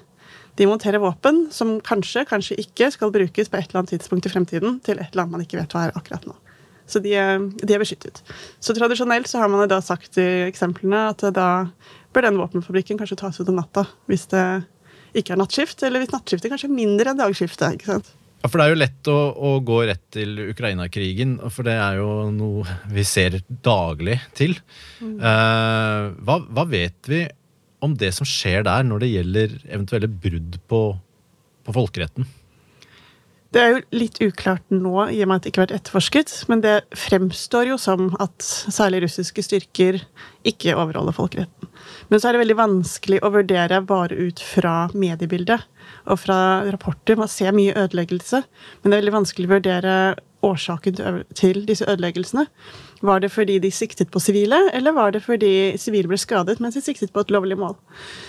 De 0.58 0.66
monterer 0.68 1.00
våpen 1.00 1.46
som 1.54 1.76
kanskje, 1.84 2.24
kanskje 2.28 2.58
ikke 2.60 2.90
skal 2.92 3.12
brukes 3.14 3.48
på 3.48 3.58
et 3.58 3.68
eller 3.70 3.82
annet 3.82 3.94
tidspunkt 3.94 4.26
i 4.26 4.32
fremtiden 4.32 4.80
til 4.84 5.00
et 5.00 5.14
annet 5.14 5.32
man 5.32 5.44
ikke 5.44 5.60
vet 5.60 5.76
hva 5.76 5.86
er 5.86 5.94
akkurat 5.96 6.26
nå. 6.28 6.34
Så 6.90 7.00
de 7.00 7.14
er, 7.16 7.38
de 7.38 7.72
er 7.72 7.80
beskyttet. 7.80 8.20
Så 8.60 8.74
tradisjonelt 8.76 9.30
så 9.30 9.40
har 9.40 9.52
man 9.52 9.68
da 9.70 9.78
sagt 9.84 10.18
i 10.20 10.26
eksemplene 10.48 11.06
at 11.12 11.22
da 11.36 11.48
bør 12.12 12.26
den 12.26 12.40
våpenfabrikken 12.40 12.98
kanskje 13.00 13.20
tas 13.22 13.38
ut 13.40 13.48
om 13.48 13.60
natta 13.60 13.86
hvis 14.10 14.26
det 14.32 14.44
ikke 15.16 15.36
er 15.36 15.40
nattskift, 15.40 15.84
eller 15.86 16.02
hvis 16.02 16.12
nattskiftet 16.12 16.52
kanskje 16.52 16.68
er 16.68 16.74
mindre 16.74 17.12
enn 17.12 17.20
dagskiftet. 17.20 17.78
ikke 17.78 17.94
sant? 17.94 18.12
Ja, 18.42 18.50
For 18.50 18.58
det 18.58 18.64
er 18.64 18.72
jo 18.72 18.80
lett 18.80 19.10
å, 19.10 19.18
å 19.38 19.50
gå 19.62 19.76
rett 19.86 20.02
til 20.14 20.34
Ukraina-krigen, 20.50 21.36
for 21.54 21.68
det 21.68 21.76
er 21.78 22.00
jo 22.00 22.08
noe 22.34 22.76
vi 22.90 23.04
ser 23.06 23.38
daglig 23.62 24.18
til. 24.34 24.56
Mm. 24.98 25.14
Eh, 25.14 26.08
hva, 26.26 26.40
hva, 26.50 26.66
vet 26.66 27.10
vi 27.10 27.22
om 27.82 27.94
det 27.98 28.10
som 28.16 28.26
skjer 28.26 28.66
der 28.66 28.82
når 28.86 29.04
det 29.04 29.12
gjelder 29.12 29.54
eventuelle 29.68 30.10
brudd 30.10 30.58
på, 30.70 30.82
på 31.62 31.76
folkeretten? 31.78 32.26
Det 33.52 33.60
er 33.60 33.74
jo 33.74 33.80
litt 33.92 34.16
uklart 34.24 34.64
nå, 34.72 34.94
i 35.12 35.18
og 35.20 35.28
med 35.28 35.38
at 35.38 35.44
det 35.44 35.50
ikke 35.52 35.60
har 35.60 35.66
vært 35.66 35.82
etterforsket. 35.82 36.30
Men 36.48 36.62
det 36.64 36.76
fremstår 36.96 37.68
jo 37.68 37.76
som 37.80 38.08
at 38.22 38.40
særlig 38.42 39.02
russiske 39.04 39.44
styrker 39.44 40.00
ikke 40.48 40.72
overholder 40.72 41.16
folkeretten. 41.16 41.68
Men 42.08 42.20
så 42.20 42.30
er 42.30 42.36
det 42.36 42.42
veldig 42.46 42.58
vanskelig 42.62 43.20
å 43.20 43.32
vurdere 43.34 43.82
bare 43.84 44.16
ut 44.16 44.40
fra 44.40 44.86
mediebildet 44.96 45.68
og 46.08 46.22
fra 46.22 46.38
rapporter. 46.72 47.20
Man 47.20 47.30
ser 47.30 47.52
mye 47.56 47.76
ødeleggelse, 47.76 48.40
men 48.80 48.88
det 48.88 48.96
er 48.96 49.02
veldig 49.04 49.18
vanskelig 49.20 49.50
å 49.50 49.54
vurdere 49.56 49.96
årsaken 50.42 50.98
til 51.38 51.62
disse 51.68 51.86
ødeleggelsene. 51.88 52.46
Var 53.02 53.22
det 53.22 53.32
fordi 53.34 53.58
de 53.62 53.70
siktet 53.74 54.10
på 54.14 54.20
sivile, 54.22 54.58
eller 54.72 54.94
var 54.94 55.14
det 55.14 55.24
fordi 55.24 55.74
sivile 55.80 56.10
ble 56.10 56.18
skadet 56.20 56.60
mens 56.62 56.78
de 56.78 56.84
siktet 56.84 57.12
på 57.14 57.24
et 57.24 57.32
lovlig 57.34 57.58
mål? 57.58 57.74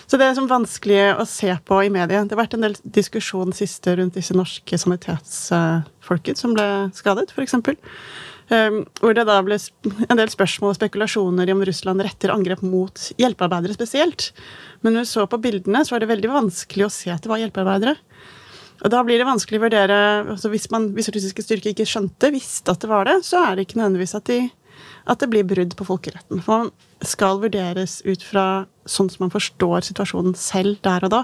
Så 0.09 0.17
det 0.17 0.27
er 0.27 0.37
sånn 0.37 0.49
vanskelig 0.49 1.01
å 1.21 1.27
se 1.29 1.53
på 1.65 1.81
i 1.85 1.91
media. 1.93 2.23
Det 2.25 2.33
har 2.33 2.43
vært 2.45 2.57
en 2.57 2.65
del 2.65 2.77
diskusjon 2.83 3.53
siste 3.55 3.95
rundt 3.99 4.17
disse 4.17 4.35
norske 4.37 4.79
sanitetsfolket 4.81 6.41
som 6.41 6.55
ble 6.57 6.69
skadet, 6.97 7.33
f.eks. 7.33 7.59
Um, 8.51 8.81
hvor 8.99 9.15
det 9.15 9.23
da 9.29 9.37
ble 9.45 9.55
en 9.55 10.19
del 10.19 10.29
spørsmål 10.29 10.73
og 10.73 10.77
spekulasjoner 10.77 11.47
i 11.47 11.53
om 11.55 11.61
Russland 11.63 12.03
retter 12.03 12.33
angrep 12.33 12.61
mot 12.65 13.05
hjelpearbeidere 13.21 13.77
spesielt. 13.77 14.31
Men 14.83 14.97
når 14.97 15.05
vi 15.05 15.11
så 15.13 15.23
på 15.31 15.39
bildene, 15.45 15.85
så 15.85 15.95
var 15.95 16.03
det 16.03 16.09
veldig 16.11 16.33
vanskelig 16.33 16.85
å 16.85 16.91
se 16.91 17.13
at 17.13 17.23
det 17.23 17.31
var 17.31 17.39
hjelpearbeidere. 17.39 17.95
Og 18.83 18.91
da 18.91 18.99
blir 19.07 19.21
det 19.21 19.27
vanskelig 19.27 19.61
å 19.61 19.63
vurdere 19.63 19.99
altså 20.35 20.51
Hvis, 20.51 20.67
man, 20.73 20.89
hvis 20.95 21.11
russiske 21.13 21.45
styrker 21.45 21.71
ikke 21.71 21.87
skjønte, 21.87 22.33
visste 22.35 22.73
at 22.73 22.83
det 22.83 22.91
var 22.91 23.07
det, 23.07 23.21
så 23.27 23.43
er 23.45 23.55
det 23.55 23.67
ikke 23.67 23.79
nødvendigvis 23.79 24.17
at, 24.19 24.27
de, 24.27 24.49
at 25.11 25.23
det 25.23 25.29
blir 25.31 25.47
brudd 25.47 25.75
på 25.79 25.87
folkeretten. 25.87 26.41
For 26.43 26.65
man 26.65 26.73
skal 27.07 27.39
vurderes 27.43 28.01
ut 28.03 28.25
fra 28.25 28.65
sånn 28.89 29.11
som 29.11 29.25
man 29.25 29.33
forstår 29.33 29.87
situasjonen 29.87 30.35
selv 30.39 30.81
der 30.83 31.07
og 31.07 31.15
da. 31.15 31.23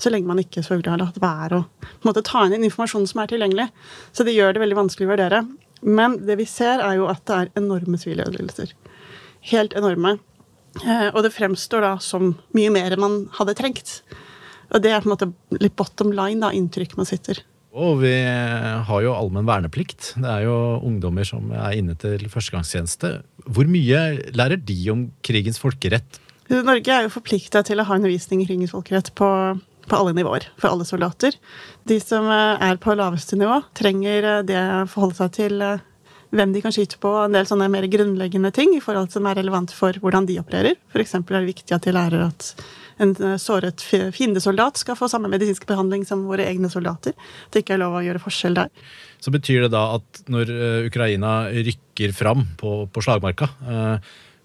Så 0.00 0.12
lenge 0.12 0.30
man 0.30 0.40
ikke 0.40 0.62
selvfølgelig 0.62 0.94
har 0.94 1.02
latt 1.02 1.18
være 1.20 1.60
å 1.60 2.22
ta 2.24 2.46
inn 2.46 2.64
informasjonen 2.64 3.10
som 3.10 3.20
er 3.20 3.32
tilgjengelig. 3.32 3.68
Så 4.16 4.24
det 4.24 4.36
gjør 4.36 4.54
det 4.56 4.62
veldig 4.62 4.78
vanskelig 4.78 5.08
å 5.08 5.12
vurdere. 5.12 5.42
Men 5.82 6.16
det 6.28 6.38
vi 6.40 6.46
ser, 6.48 6.80
er 6.84 6.96
jo 7.00 7.10
at 7.10 7.20
det 7.28 7.36
er 7.36 7.52
enorme 7.60 8.00
sivile 8.00 8.24
ødeleggelser. 8.28 8.72
Helt 9.50 9.76
enorme. 9.76 10.18
Eh, 10.84 11.08
og 11.10 11.24
det 11.24 11.34
fremstår 11.34 11.84
da 11.84 11.94
som 12.04 12.34
mye 12.56 12.72
mer 12.72 12.94
enn 12.94 13.02
man 13.02 13.16
hadde 13.36 13.56
trengt. 13.58 13.98
Og 14.70 14.82
det 14.82 14.92
er 14.94 15.02
på 15.02 15.10
en 15.10 15.14
måte 15.14 15.30
litt 15.60 15.76
bottom 15.78 16.12
line, 16.14 16.40
da, 16.42 16.52
inntrykk 16.54 16.96
man 16.98 17.08
sitter. 17.08 17.42
Og 17.70 18.00
vi 18.02 18.14
har 18.18 19.02
jo 19.04 19.14
allmenn 19.14 19.46
verneplikt. 19.46 20.14
Det 20.18 20.26
er 20.26 20.48
jo 20.48 20.56
ungdommer 20.86 21.26
som 21.26 21.52
er 21.54 21.76
inne 21.78 21.94
til 21.98 22.24
førstegangstjeneste. 22.30 23.12
Hvor 23.46 23.70
mye 23.70 24.02
lærer 24.34 24.58
de 24.58 24.78
om 24.90 25.06
krigens 25.26 25.60
folkerett? 25.62 26.18
Norge 26.50 26.90
er 26.90 27.06
jo 27.06 27.14
forplikta 27.14 27.62
til 27.66 27.78
å 27.78 27.86
ha 27.86 27.98
undervisning 27.98 28.42
i 28.42 28.48
krigens 28.48 28.74
folkerett 28.74 29.12
på 29.18 29.28
på 29.90 29.98
alle 29.98 30.14
nivåer 30.14 30.46
for 30.60 30.70
alle 30.70 30.86
soldater. 30.86 31.36
De 31.88 31.98
som 32.02 32.26
eh, 32.30 32.64
er 32.70 32.80
på 32.82 32.94
laveste 32.98 33.38
nivå, 33.38 33.60
trenger 33.76 34.28
eh, 34.36 34.42
det 34.46 34.58
å 34.60 34.84
forholde 34.90 35.18
seg 35.18 35.32
til 35.36 35.64
eh, 35.66 35.86
hvem 36.30 36.52
de 36.54 36.62
kan 36.62 36.74
skyte 36.74 37.00
på, 37.02 37.10
og 37.10 37.24
en 37.26 37.38
del 37.38 37.48
sånne 37.48 37.70
mer 37.72 37.88
grunnleggende 37.90 38.52
ting 38.54 38.76
i 38.76 38.82
forhold 38.84 39.10
som 39.14 39.26
er 39.26 39.40
relevant 39.40 39.72
for 39.74 39.96
hvordan 40.02 40.28
de 40.28 40.38
opererer. 40.42 40.78
F.eks. 40.92 41.16
er 41.18 41.26
det 41.32 41.48
viktig 41.48 41.74
at 41.74 41.88
de 41.88 41.96
lærer 41.96 42.28
at 42.28 42.52
en 43.00 43.14
såret 43.40 43.82
fiendesoldat 43.82 44.80
skal 44.80 44.98
få 44.98 45.08
samme 45.10 45.30
medisinske 45.32 45.68
behandling 45.68 46.06
som 46.08 46.26
våre 46.28 46.46
egne 46.48 46.70
soldater. 46.72 47.16
At 47.16 47.54
det 47.54 47.64
ikke 47.64 47.78
er 47.78 47.82
lov 47.84 47.98
å 47.98 48.04
gjøre 48.04 48.22
forskjell 48.22 48.58
der. 48.58 48.70
Så 49.20 49.32
betyr 49.34 49.66
det 49.66 49.72
da 49.74 49.86
at 49.96 50.22
når 50.32 50.52
Ukraina 50.88 51.34
rykker 51.52 52.12
fram 52.16 52.46
på, 52.60 52.84
på 52.92 53.04
slagmarka, 53.04 53.50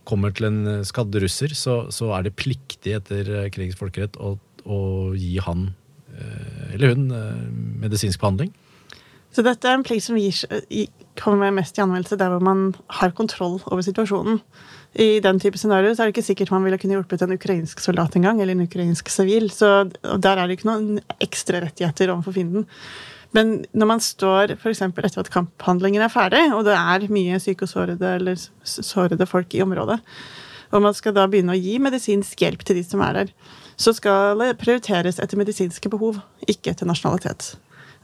kommer 0.07 0.33
til 0.35 0.49
en 0.49 0.83
skadd 0.87 1.15
russer, 1.23 1.55
så, 1.57 1.85
så 1.91 2.11
er 2.17 2.27
det 2.27 2.35
pliktig 2.39 2.95
etter 2.97 3.49
krigens 3.53 3.79
folkerett 3.79 4.19
å 4.21 4.35
å 4.65 5.13
gi 5.17 5.37
han 5.45 5.69
eh, 6.15 6.75
eller 6.75 6.95
hun 6.95 7.09
eh, 7.13 7.41
medisinsk 7.85 8.21
behandling? 8.21 8.53
Så 9.35 9.43
dette 9.43 9.67
er 9.67 9.75
en 9.75 9.83
plikt 9.83 10.05
som 10.05 10.17
gir, 10.17 10.37
kommer 11.19 11.51
mest 11.51 11.77
i 11.77 11.83
anvendelse 11.83 12.17
der 12.19 12.31
hvor 12.31 12.43
man 12.43 12.69
har 13.01 13.11
kontroll 13.17 13.57
over 13.65 13.83
situasjonen. 13.83 14.39
I 14.95 15.19
den 15.19 15.39
type 15.43 15.59
scenario 15.59 15.91
så 15.91 16.03
er 16.03 16.09
det 16.09 16.15
ikke 16.15 16.29
sikkert 16.29 16.53
man 16.53 16.63
ville 16.63 16.77
kunne 16.79 16.95
hjulpet 16.95 17.25
en 17.25 17.35
ukrainsk 17.35 17.81
soldat 17.83 18.15
engang, 18.15 18.39
eller 18.39 18.55
en 18.55 18.63
ukrainsk 18.63 19.09
sivil. 19.11 19.49
Så 19.51 19.89
der 19.91 20.39
er 20.39 20.47
det 20.47 20.55
ikke 20.55 20.69
noen 20.69 21.01
ekstra 21.23 21.59
rettigheter 21.65 22.13
overfor 22.13 22.37
fienden. 22.37 22.63
Men 23.35 23.57
når 23.75 23.89
man 23.89 24.03
står 24.03 24.55
f.eks. 24.55 24.81
etter 24.85 25.19
at 25.25 25.33
kamphandlingen 25.33 26.05
er 26.05 26.13
ferdig, 26.13 26.45
og 26.55 26.63
det 26.67 26.77
er 26.77 27.09
mye 27.11 27.41
syke 27.43 27.67
og 27.67 27.73
sårede 27.73 28.15
eller 28.21 28.39
sårede 28.63 29.27
folk 29.27 29.51
i 29.57 29.63
området, 29.65 29.99
og 30.71 30.83
man 30.83 30.95
skal 30.95 31.15
da 31.15 31.27
begynne 31.27 31.55
å 31.55 31.59
gi 31.59 31.75
medisinsk 31.83 32.41
hjelp 32.41 32.63
til 32.65 32.79
de 32.79 32.85
som 32.87 33.03
er 33.03 33.19
der, 33.19 33.33
så 33.75 33.91
skal 33.95 34.39
det 34.39 34.55
prioriteres 34.61 35.19
etter 35.19 35.39
medisinske 35.39 35.91
behov, 35.91 36.21
ikke 36.47 36.71
etter 36.71 36.87
nasjonalitet. 36.87 37.55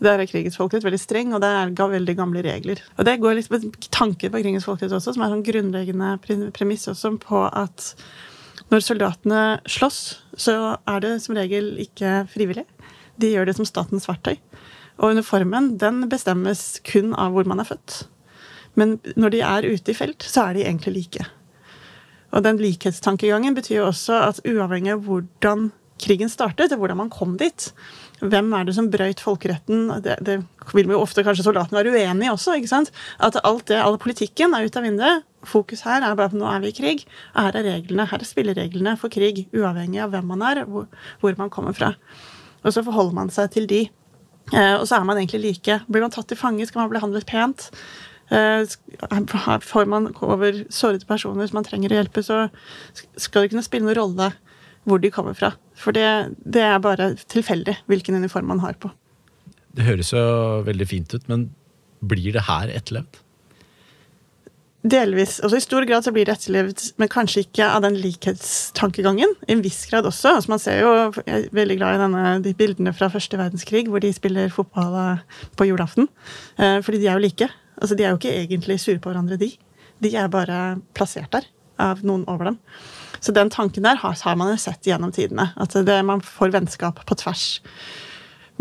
Der 0.02 0.18
er 0.18 0.26
krigens 0.26 0.58
folkerett 0.58 0.86
veldig 0.86 1.00
streng, 1.00 1.34
og 1.36 1.44
det 1.44 1.50
er 1.54 1.92
veldig 1.92 2.16
gamle 2.18 2.42
regler. 2.42 2.82
Og 2.98 3.06
det 3.06 3.20
går 3.22 3.38
liksom 3.38 3.72
tanker 3.94 4.32
på 4.34 4.42
krigens 4.42 4.66
folkerett 4.66 4.96
også, 4.98 5.14
som 5.14 5.26
er 5.26 5.36
en 5.36 5.46
grunnleggende 5.46 6.16
premiss 6.56 6.88
også 6.90 7.14
på 7.22 7.46
at 7.48 7.92
når 8.72 8.86
soldatene 8.86 9.42
slåss, 9.70 10.00
så 10.40 10.56
er 10.88 11.04
det 11.04 11.18
som 11.22 11.36
regel 11.38 11.74
ikke 11.84 12.24
frivillig. 12.32 12.66
De 13.22 13.34
gjør 13.34 13.50
det 13.50 13.58
som 13.58 13.68
statens 13.68 14.08
verktøy. 14.10 14.38
Og 15.02 15.18
uniformen 15.18 15.76
den 15.82 16.06
bestemmes 16.10 16.80
kun 16.88 17.14
av 17.14 17.36
hvor 17.36 17.46
man 17.50 17.62
er 17.62 17.70
født. 17.70 18.06
Men 18.80 18.98
når 19.20 19.34
de 19.34 19.44
er 19.44 19.68
ute 19.68 19.92
i 19.92 19.98
felt, 19.98 20.24
så 20.24 20.48
er 20.48 20.58
de 20.58 20.66
egentlig 20.66 20.96
like. 20.96 21.28
Og 22.32 22.46
den 22.46 22.62
likhetstankegangen 22.62 23.58
betyr 23.58 23.82
jo 23.82 23.90
også 23.90 24.22
at 24.30 24.42
uavhengig 24.48 24.96
av 24.96 25.04
hvordan 25.06 25.70
krigen 26.02 26.32
startet, 26.32 26.72
og 26.72 26.82
hvordan 26.82 27.02
man 27.04 27.12
kom 27.14 27.36
dit, 27.38 27.70
hvem 28.22 28.52
er 28.54 28.68
det 28.68 28.76
som 28.78 28.90
brøyt 28.94 29.22
folkeretten? 29.24 29.88
Det, 30.06 30.18
det 30.22 30.38
vil 30.76 30.92
jo 30.94 31.00
ofte 31.02 31.24
kanskje 31.26 31.46
soldatene 31.48 31.80
være 31.80 31.94
uenig 31.96 32.28
i 32.28 32.32
også. 32.32 32.56
ikke 32.60 32.70
sant? 32.70 32.92
At 33.18 33.40
alt 33.42 33.66
det, 33.72 33.80
all 33.82 33.98
politikken 34.02 34.54
er 34.54 34.68
ute 34.68 34.78
av 34.78 34.86
vinduet. 34.86 35.26
Fokus 35.48 35.82
her 35.88 36.06
er 36.06 36.18
bare 36.18 36.30
på 36.30 36.38
nå 36.38 36.46
er 36.50 36.62
vi 36.62 36.70
i 36.70 36.76
krig. 36.78 37.08
Her 37.34 37.58
er 37.58 37.66
reglene, 37.66 38.06
her 38.12 38.22
er 38.22 38.30
spillereglene 38.30 38.94
for 39.02 39.14
krig, 39.14 39.48
uavhengig 39.58 40.04
av 40.06 40.14
hvem 40.14 40.30
man 40.34 40.46
er, 40.46 40.64
hvor, 40.70 40.86
hvor 41.24 41.40
man 41.40 41.50
kommer 41.54 41.74
fra. 41.78 41.96
Og 42.62 42.76
så 42.76 42.86
forholder 42.86 43.18
man 43.18 43.34
seg 43.34 43.50
til 43.56 43.66
de. 43.72 43.82
Eh, 44.52 44.76
og 44.78 44.86
så 44.86 45.00
er 45.00 45.08
man 45.08 45.18
egentlig 45.18 45.42
like. 45.48 45.82
Blir 45.90 46.06
man 46.06 46.14
tatt 46.14 46.30
til 46.30 46.38
fange, 46.40 46.68
skal 46.70 46.84
man 46.84 46.94
bli 46.94 47.02
handlet 47.02 47.26
pent. 47.30 47.72
Eh, 48.32 48.64
får 49.66 49.90
man 49.90 50.12
over 50.22 50.62
sårede 50.70 51.10
personer 51.10 51.50
som 51.50 51.58
man 51.58 51.68
trenger 51.68 51.92
å 51.92 52.00
hjelpe, 52.00 52.24
så 52.24 52.46
skal 52.94 53.44
det 53.44 53.52
kunne 53.52 53.66
spille 53.66 53.90
noen 53.90 53.98
rolle 53.98 54.32
hvor 54.88 55.02
de 55.02 55.12
kommer 55.14 55.36
fra. 55.38 55.52
For 55.82 55.96
det, 55.96 56.08
det 56.46 56.62
er 56.68 56.84
bare 56.84 57.14
tilfeldig 57.32 57.80
hvilken 57.90 58.20
uniform 58.22 58.52
man 58.54 58.62
har 58.64 58.78
på. 58.82 58.92
Det 59.72 59.88
høres 59.88 60.12
jo 60.14 60.22
veldig 60.68 60.88
fint 60.88 61.14
ut, 61.16 61.28
men 61.32 61.50
blir 62.02 62.34
det 62.36 62.46
her 62.48 62.72
etterlevd? 62.74 63.22
Delvis. 64.82 65.36
altså 65.46 65.60
I 65.60 65.62
stor 65.62 65.86
grad 65.86 66.06
så 66.06 66.12
blir 66.14 66.26
det 66.26 66.34
etterlevd, 66.34 66.84
men 66.98 67.10
kanskje 67.12 67.44
ikke 67.44 67.68
av 67.70 67.84
den 67.86 68.00
likhetstankegangen. 68.02 69.36
I 69.46 69.54
en 69.54 69.62
viss 69.62 69.84
grad 69.92 70.08
også. 70.10 70.34
Altså 70.40 70.50
man 70.50 70.62
ser 70.64 70.82
jo, 70.82 70.94
Jeg 71.28 71.46
er 71.46 71.54
veldig 71.54 71.78
glad 71.78 71.98
i 71.98 72.02
denne, 72.02 72.24
de 72.42 72.54
bildene 72.58 72.94
fra 72.98 73.12
første 73.14 73.38
verdenskrig 73.38 73.86
hvor 73.88 74.02
de 74.02 74.10
spiller 74.14 74.50
fotball 74.50 75.22
på 75.58 75.70
julaften. 75.70 76.10
Eh, 76.58 76.80
fordi 76.82 76.98
de 77.04 77.12
er 77.12 77.20
jo 77.20 77.26
like. 77.28 77.50
Altså, 77.78 77.96
De 77.96 78.04
er 78.04 78.10
jo 78.10 78.18
ikke 78.18 78.34
egentlig 78.42 78.80
sure 78.82 79.00
på 79.00 79.14
hverandre, 79.14 79.38
de. 79.38 79.54
De 80.02 80.16
er 80.18 80.34
bare 80.34 80.82
plassert 80.98 81.30
der 81.32 81.46
av 81.82 82.04
noen 82.08 82.26
over 82.32 82.52
dem. 82.52 82.60
Så 83.22 83.34
den 83.36 83.52
tanken 83.54 83.86
der 83.86 84.00
har, 84.02 84.18
har 84.24 84.38
man 84.40 84.50
jo 84.54 84.60
sett 84.62 84.88
gjennom 84.90 85.14
tidene. 85.14 85.52
At 85.62 85.76
det, 85.86 85.98
man 86.08 86.24
får 86.26 86.54
vennskap 86.56 87.04
på 87.06 87.18
tvers. 87.22 87.62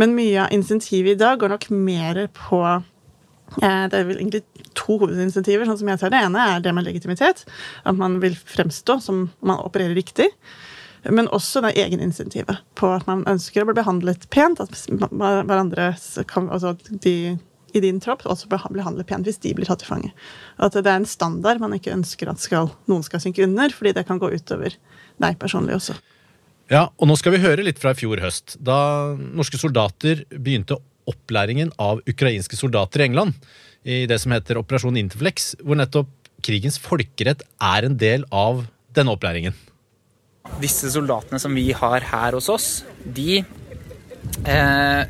Men 0.00 0.17
mye 0.17 0.47
av 0.47 0.55
insentivet 0.55 1.17
i 1.17 1.21
dag 1.21 1.41
går 1.41 1.53
nok 1.55 1.69
mer 1.73 2.27
på 2.37 2.61
eh, 2.69 3.85
Det 3.91 3.97
er 3.97 4.09
vel 4.09 4.21
egentlig 4.21 4.45
to 4.77 4.99
hovedinsentiver, 5.00 5.65
sånn 5.69 5.81
som 5.81 5.93
jeg 5.93 6.03
ser 6.03 6.12
det. 6.12 6.21
ene 6.29 6.49
er 6.55 6.65
det 6.65 6.75
med 6.77 6.87
legitimitet. 6.89 7.47
At 7.85 7.97
man 8.00 8.21
vil 8.23 8.37
fremstå 8.37 9.00
som 9.05 9.29
man 9.41 9.65
opererer 9.65 9.97
riktig. 9.97 10.29
Men 11.09 11.31
også 11.33 11.62
det 11.65 11.79
egeninsentivet 11.81 12.61
på 12.77 12.91
at 12.93 13.07
man 13.09 13.25
ønsker 13.29 13.65
å 13.65 13.71
bli 13.71 13.79
behandlet 13.81 14.29
pent. 14.33 14.61
At 14.61 14.77
hverandre 15.09 15.95
altså 15.97 16.75
de 16.91 17.17
i 17.75 17.83
din 17.83 18.00
tropp 18.03 18.25
også 18.29 18.50
blir 18.50 18.85
handlet 18.85 19.09
pent 19.09 19.29
hvis 19.29 19.41
de 19.43 19.55
blir 19.57 19.69
tatt 19.69 19.83
til 19.83 19.91
fange. 19.91 20.12
At 20.59 20.77
det 20.77 20.87
er 20.87 21.00
en 21.00 21.09
standard 21.09 21.62
man 21.62 21.75
ikke 21.77 21.95
ønsker 21.95 22.31
at 22.33 22.43
skal, 22.43 22.73
noen 22.91 23.05
skal 23.07 23.23
synke 23.23 23.45
under, 23.47 23.73
fordi 23.75 23.95
det 23.97 24.07
kan 24.09 24.21
gå 24.21 24.33
utover 24.33 24.77
deg 25.21 25.39
personlig 25.41 25.77
også. 25.77 25.97
Ja, 26.71 26.87
og 26.87 27.11
nå 27.11 27.17
skal 27.19 27.35
vi 27.35 27.43
høre 27.43 27.65
litt 27.67 27.81
fra 27.83 27.93
i 27.95 27.99
fjor 27.99 28.21
høst, 28.23 28.55
da 28.62 29.17
norske 29.19 29.59
soldater 29.59 30.23
begynte 30.31 30.79
opplæringen 31.11 31.73
av 31.83 32.03
ukrainske 32.09 32.59
soldater 32.59 33.03
i 33.03 33.09
England 33.09 33.35
i 33.83 34.05
det 34.07 34.21
som 34.23 34.35
heter 34.35 34.61
Operasjon 34.61 34.99
Interflex, 35.00 35.55
hvor 35.65 35.79
nettopp 35.81 36.11
krigens 36.45 36.79
folkerett 36.81 37.43
er 37.59 37.89
en 37.89 37.97
del 38.00 38.27
av 38.31 38.65
denne 38.97 39.15
opplæringen. 39.17 39.57
Disse 40.61 40.91
soldatene 40.93 41.41
som 41.43 41.55
vi 41.57 41.69
har 41.77 42.05
her 42.12 42.37
hos 42.37 42.49
oss, 42.53 42.69
de 43.05 43.41
eh, 43.41 45.03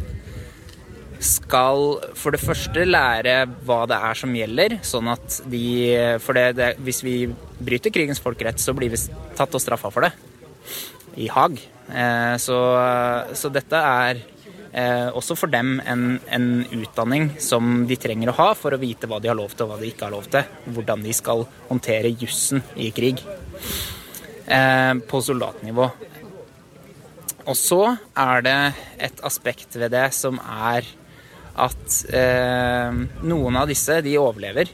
skal 1.20 1.98
for 2.16 2.32
det 2.32 2.40
første 2.40 2.86
lære 2.88 3.44
hva 3.68 3.82
det 3.90 3.98
er 4.08 4.18
som 4.18 4.32
gjelder, 4.34 4.78
sånn 4.86 5.10
at 5.12 5.40
de 5.52 5.64
For 6.24 6.36
det, 6.36 6.46
det, 6.56 6.70
hvis 6.80 7.02
vi 7.04 7.14
bryter 7.60 7.92
krigens 7.92 8.22
folkerett, 8.22 8.60
så 8.60 8.72
blir 8.76 8.92
vi 8.92 9.00
tatt 9.36 9.54
og 9.54 9.62
straffa 9.62 9.92
for 9.92 10.08
det 10.08 10.14
i 11.20 11.28
Haag. 11.28 11.58
Eh, 11.90 12.36
så, 12.38 12.58
så, 13.34 13.50
dette 13.52 13.76
er 13.76 14.20
eh, 14.72 15.08
også 15.16 15.36
for 15.38 15.50
dem 15.52 15.78
en, 15.82 16.04
en, 16.30 16.50
utdanning 16.70 17.32
som 17.42 17.84
de 17.88 17.98
trenger 18.00 18.30
å 18.30 18.36
ha 18.38 18.50
for 18.58 18.74
å 18.74 18.80
vite 18.80 19.10
hva 19.10 19.20
de 19.22 19.30
har 19.30 19.38
lov 19.38 19.56
til 19.56 19.66
og 19.66 19.74
hva 19.74 19.80
de 19.80 19.90
ikke 19.90 20.06
har 20.06 20.14
lov 20.14 20.30
til. 20.30 20.46
Hvordan 20.70 21.02
de 21.06 21.16
skal 21.16 21.44
håndtere 21.70 22.14
jussen 22.14 22.62
i 22.76 22.92
krig 22.94 23.24
eh, 24.46 24.94
på 25.10 25.24
soldatnivå. 25.26 25.90
Og 27.50 27.56
så 27.58 27.82
er 28.20 28.42
det 28.46 28.58
et 29.08 29.22
aspekt 29.26 29.74
ved 29.80 29.90
det 29.96 30.10
som 30.14 30.38
er 30.38 30.86
at 31.54 32.00
eh, 32.14 33.00
noen 33.26 33.58
av 33.60 33.70
disse 33.70 34.00
de 34.04 34.18
overlever. 34.20 34.70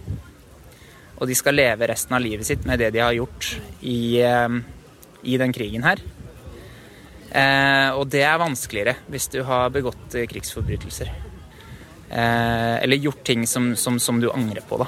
Og 1.17 1.29
de 1.29 1.37
skal 1.39 1.57
leve 1.57 1.89
resten 1.89 2.17
av 2.17 2.25
livet 2.25 2.47
sitt 2.49 2.67
med 2.69 2.83
det 2.83 2.91
de 2.95 3.01
har 3.05 3.17
gjort 3.17 3.55
i, 3.81 4.21
eh, 4.21 4.59
i 5.23 5.39
den 5.41 5.55
krigen 5.57 5.87
her. 5.87 6.03
Eh, 7.31 7.91
og 7.97 8.09
det 8.13 8.23
er 8.25 8.41
vanskeligere 8.41 8.99
hvis 9.13 9.31
du 9.33 9.43
har 9.45 9.73
begått 9.75 10.19
krigsforbrytelser. 10.29 11.15
Eh, 12.11 12.83
eller 12.83 12.97
gjort 12.97 13.25
ting 13.25 13.47
som, 13.47 13.77
som, 13.77 13.99
som, 14.01 14.21
du 14.21 14.31
angrer 14.31 14.63
på, 14.69 14.79
da. 14.79 14.87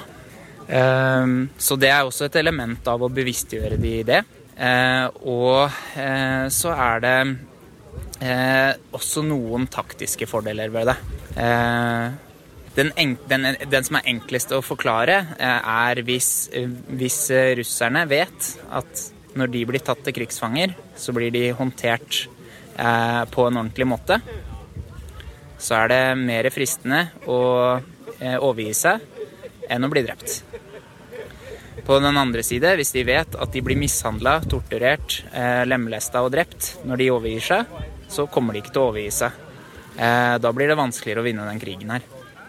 Eh, 0.68 1.26
så 1.58 1.76
det 1.76 1.90
er 1.90 2.04
også 2.06 2.28
et 2.28 2.38
element 2.38 2.88
av 2.88 3.02
å 3.02 3.10
bevisstgjøre 3.12 3.80
de 3.80 3.94
det. 4.06 4.22
Eh, 4.58 5.06
og 5.30 5.70
så 6.50 6.72
er 6.74 7.02
det 7.04 7.18
også 8.90 9.22
noen 9.22 9.68
taktiske 9.70 10.26
fordeler 10.26 10.72
ved 10.74 10.88
det. 10.90 10.96
Eh, 11.38 12.10
den, 12.74 12.92
den, 13.28 13.46
den, 13.70 13.84
som 13.84 13.98
er 13.98 14.10
enklest 14.10 14.52
å 14.54 14.62
forklare, 14.62 15.20
eh, 15.38 15.70
er 15.70 16.02
hvis, 16.06 16.48
hvis, 16.98 17.20
russerne 17.60 18.04
vet 18.10 18.52
at 18.74 19.04
når 19.38 19.52
de 19.54 19.62
blir 19.70 19.84
tatt 19.84 20.02
til 20.06 20.16
krigsfanger, 20.16 20.74
så 20.98 21.14
blir 21.14 21.30
de 21.34 21.44
håndtert 21.54 22.24
eh, 22.74 23.22
på 23.30 23.46
en 23.46 23.60
ordentlig 23.62 23.86
måte. 23.86 24.18
Så 25.58 25.78
er 25.78 25.90
det 25.90 26.02
mer 26.18 26.50
fristende 26.54 27.08
å 27.26 27.38
overgi 28.18 28.74
seg 28.74 29.02
enn 29.70 29.86
å 29.86 29.90
bli 29.90 30.02
drept. 30.06 30.40
På 31.86 31.98
den 32.02 32.18
andre 32.18 32.42
side, 32.46 32.72
hvis 32.78 32.94
de 32.94 33.04
vet 33.06 33.34
at 33.38 33.52
de 33.54 33.62
blir 33.62 33.78
mishandla, 33.78 34.36
torturert, 34.50 35.20
lemlesta 35.66 36.22
og 36.26 36.32
drept 36.34 36.72
når 36.86 37.02
de 37.02 37.10
overgir 37.14 37.46
seg, 37.48 37.76
så 38.10 38.26
kommer 38.30 38.54
de 38.54 38.62
ikke 38.62 38.74
til 38.74 38.84
å 38.84 38.88
overgi 38.92 39.12
seg. 39.18 39.47
Eh, 39.98 40.38
da 40.38 40.52
blir 40.54 40.70
det 40.70 40.78
vanskeligere 40.78 41.24
å 41.24 41.26
vinne 41.26 41.46
den 41.48 41.60
krigen 41.62 41.90
her. 41.90 42.06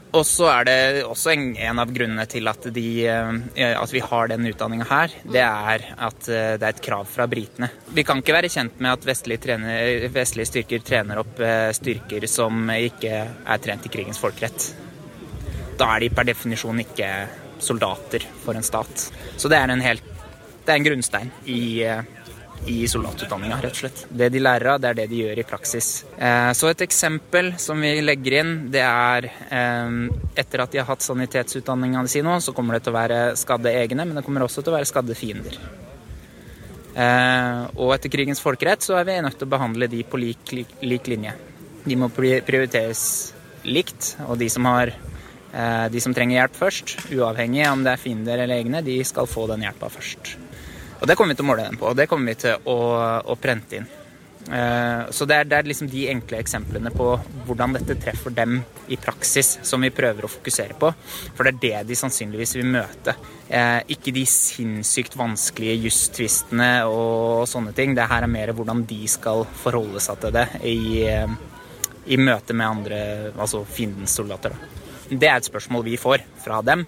Og 0.09 0.23
så 0.25 0.47
er 0.49 0.65
det 0.65 0.77
også 1.05 1.31
en, 1.35 1.43
en 1.69 1.79
av 1.81 1.91
grunnene 1.93 2.25
til 2.29 2.49
at, 2.49 2.63
de, 2.73 2.85
eh, 3.05 3.73
at 3.77 3.93
vi 3.93 4.01
har 4.01 4.29
den 4.31 4.47
utdanninga 4.49 4.87
her, 4.89 5.13
det 5.21 5.43
er 5.45 5.85
at 5.97 6.29
eh, 6.29 6.53
det 6.61 6.65
er 6.65 6.73
et 6.73 6.83
krav 6.85 7.09
fra 7.09 7.27
britene. 7.29 7.69
Vi 7.93 8.05
kan 8.05 8.21
ikke 8.21 8.37
være 8.37 8.51
kjent 8.53 8.81
med 8.81 8.93
at 8.93 9.09
vestlige, 9.09 9.43
trener, 9.45 10.07
vestlige 10.13 10.49
styrker 10.49 10.85
trener 10.85 11.21
opp 11.21 11.41
styrker 11.77 12.25
som 12.29 12.69
ikke 12.73 13.17
er 13.21 13.61
trent 13.65 13.85
i 13.85 13.93
krigens 13.93 14.21
folkerett. 14.21 14.71
Da 15.79 15.93
er 15.95 16.05
de 16.05 16.13
per 16.13 16.27
definisjon 16.27 16.81
ikke 16.85 17.11
soldater 17.61 18.25
for 18.43 18.57
en 18.57 18.65
stat. 18.65 19.09
Så 19.37 19.49
det 19.51 19.57
er 19.61 19.73
en, 19.73 19.83
helt, 19.83 20.05
det 20.65 20.73
er 20.73 20.79
en 20.79 20.89
grunnstein 20.89 21.31
i 21.49 21.61
i 22.65 22.87
soldatutdanninga, 22.87 23.57
rett 23.61 23.75
og 23.75 23.81
slett. 23.83 24.01
Det 24.09 24.29
de 24.33 24.41
lærer 24.41 24.73
av, 24.73 24.79
det 24.81 24.91
er 24.91 24.97
det 24.99 25.07
de 25.11 25.21
gjør 25.23 25.41
i 25.41 25.45
praksis. 25.47 25.89
Eh, 26.17 26.51
så 26.57 26.69
et 26.69 26.83
eksempel 26.85 27.53
som 27.61 27.79
vi 27.81 27.93
legger 28.03 28.39
inn, 28.41 28.53
det 28.73 28.83
er 28.85 29.29
eh, 29.29 29.99
etter 30.39 30.63
at 30.63 30.73
de 30.73 30.81
har 30.81 30.89
hatt 30.89 31.05
sanitetsutdanninga 31.05 32.05
si 32.11 32.23
nå, 32.25 32.39
så 32.43 32.53
kommer 32.55 32.77
det 32.77 32.85
til 32.85 32.93
å 32.93 32.99
være 32.99 33.19
skadde 33.39 33.73
egne, 33.81 34.07
men 34.07 34.19
det 34.19 34.25
kommer 34.27 34.45
også 34.45 34.63
til 34.63 34.73
å 34.73 34.77
være 34.77 34.89
skadde 34.89 35.17
fiender. 35.17 35.59
Eh, 36.99 37.61
og 37.79 37.93
etter 37.95 38.11
krigens 38.11 38.43
folkerett 38.43 38.83
så 38.85 38.99
er 38.99 39.07
vi 39.07 39.19
nødt 39.23 39.39
til 39.39 39.47
å 39.47 39.53
behandle 39.55 39.89
de 39.91 40.03
på 40.03 40.19
lik, 40.19 40.53
lik, 40.55 40.75
lik 40.83 41.09
linje. 41.11 41.35
De 41.85 41.97
må 41.97 42.11
prioriteres 42.11 43.03
likt, 43.63 44.15
og 44.27 44.37
de 44.41 44.49
som 44.51 44.67
har 44.69 44.93
de 45.89 45.97
som 45.97 46.13
trenger 46.13 46.35
hjelp 46.35 46.57
først, 46.59 46.91
uavhengig 47.09 47.63
om 47.71 47.81
det 47.81 47.95
er 47.95 48.01
fiender 48.03 48.43
eller 48.43 48.61
egne, 48.61 48.83
de 48.85 48.99
skal 49.01 49.25
få 49.25 49.47
den 49.49 49.63
hjelpa 49.65 49.89
først. 49.89 50.35
Og 50.99 51.07
det 51.07 51.15
kommer 51.15 51.33
vi 51.33 51.39
til 51.39 51.47
å 51.47 51.49
måle 51.49 51.69
dem 51.69 51.79
på, 51.79 51.87
og 51.89 51.97
det 51.97 52.09
kommer 52.11 52.33
vi 52.33 52.41
til 52.43 52.69
å, 52.69 52.77
å 53.23 53.39
prente 53.39 53.79
inn. 53.79 53.89
Uh, 54.49 55.05
så 55.13 55.27
det 55.29 55.35
er, 55.35 55.45
det 55.45 55.57
er, 55.59 55.67
liksom 55.67 55.89
de 55.91 56.07
enkle 56.09 56.39
eksemplene 56.41 56.89
på 56.95 57.11
hvordan 57.45 57.75
dette 57.75 57.97
treffer 58.01 58.33
dem 58.33 58.55
i 58.89 58.97
praksis, 58.97 59.59
som 59.67 59.83
vi 59.85 59.91
prøver 59.93 60.25
å 60.25 60.31
fokusere 60.31 60.77
på. 60.79 60.89
For 61.37 61.45
det 61.45 61.51
er 61.51 61.59
det 61.61 61.91
de 61.91 61.97
sannsynligvis 61.99 62.55
vil 62.57 62.71
møte. 62.73 63.13
Uh, 63.51 63.83
ikke 63.93 64.13
de 64.15 64.25
sinnssykt 64.29 65.17
vanskelige 65.19 65.77
justvistene 65.85 66.71
og 66.89 67.45
sånne 67.51 67.75
ting. 67.77 67.93
Det 67.97 68.09
her 68.09 68.25
er 68.25 68.31
mer 68.31 68.55
hvordan 68.57 68.83
de 68.89 69.03
skal 69.11 69.45
forholde 69.61 70.01
seg 70.03 70.23
til 70.23 70.35
det 70.39 70.47
i, 70.65 70.79
uh, 71.05 71.37
i 72.09 72.17
møte 72.17 72.57
med 72.57 72.71
andre, 72.71 73.01
altså 73.35 73.61
fiendens 73.69 74.17
soldater. 74.17 74.55
Da. 74.55 74.75
Det 75.09 75.29
er 75.29 75.37
et 75.37 75.51
spørsmål 75.51 75.85
vi 75.85 75.99
får 75.99 76.25
fra 76.41 76.63
dem, 76.65 76.87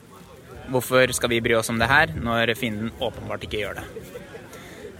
Hvorfor 0.71 1.11
skal 1.15 1.31
vi 1.33 1.41
bry 1.43 1.57
oss 1.59 1.69
om 1.71 1.79
det 1.81 1.89
her, 1.91 2.13
når 2.15 2.53
fienden 2.59 2.93
åpenbart 3.03 3.43
ikke 3.47 3.63
gjør 3.63 3.81
det? 3.81 3.87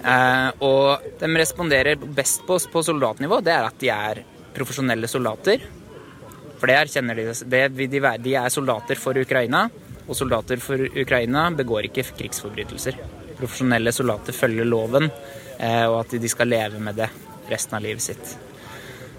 Eh, 0.02 0.50
og 0.66 1.06
de 1.22 1.30
responderer 1.38 2.00
best 2.02 2.44
på, 2.48 2.58
på 2.74 2.84
soldatnivå, 2.86 3.40
det 3.46 3.54
er 3.54 3.68
at 3.68 3.80
de 3.82 3.92
er 3.94 4.24
profesjonelle 4.56 5.10
soldater. 5.10 5.64
For 6.60 6.70
det 6.70 6.78
erkjenner 6.78 7.18
de. 7.18 7.30
Det, 7.50 7.64
de, 7.78 8.02
de 8.22 8.36
er 8.38 8.54
soldater 8.54 9.00
for 9.02 9.18
Ukraina, 9.18 9.66
og 10.08 10.18
soldater 10.18 10.62
for 10.62 10.82
Ukraina 11.02 11.48
begår 11.56 11.88
ikke 11.90 12.06
krigsforbrytelser. 12.20 12.98
Profesjonelle 13.40 13.94
soldater 13.96 14.36
følger 14.36 14.68
loven, 14.68 15.10
eh, 15.58 15.86
og 15.88 16.02
at 16.04 16.18
de 16.22 16.30
skal 16.30 16.52
leve 16.52 16.82
med 16.84 17.00
det 17.02 17.10
resten 17.50 17.78
av 17.78 17.86
livet 17.86 18.04
sitt. 18.04 18.36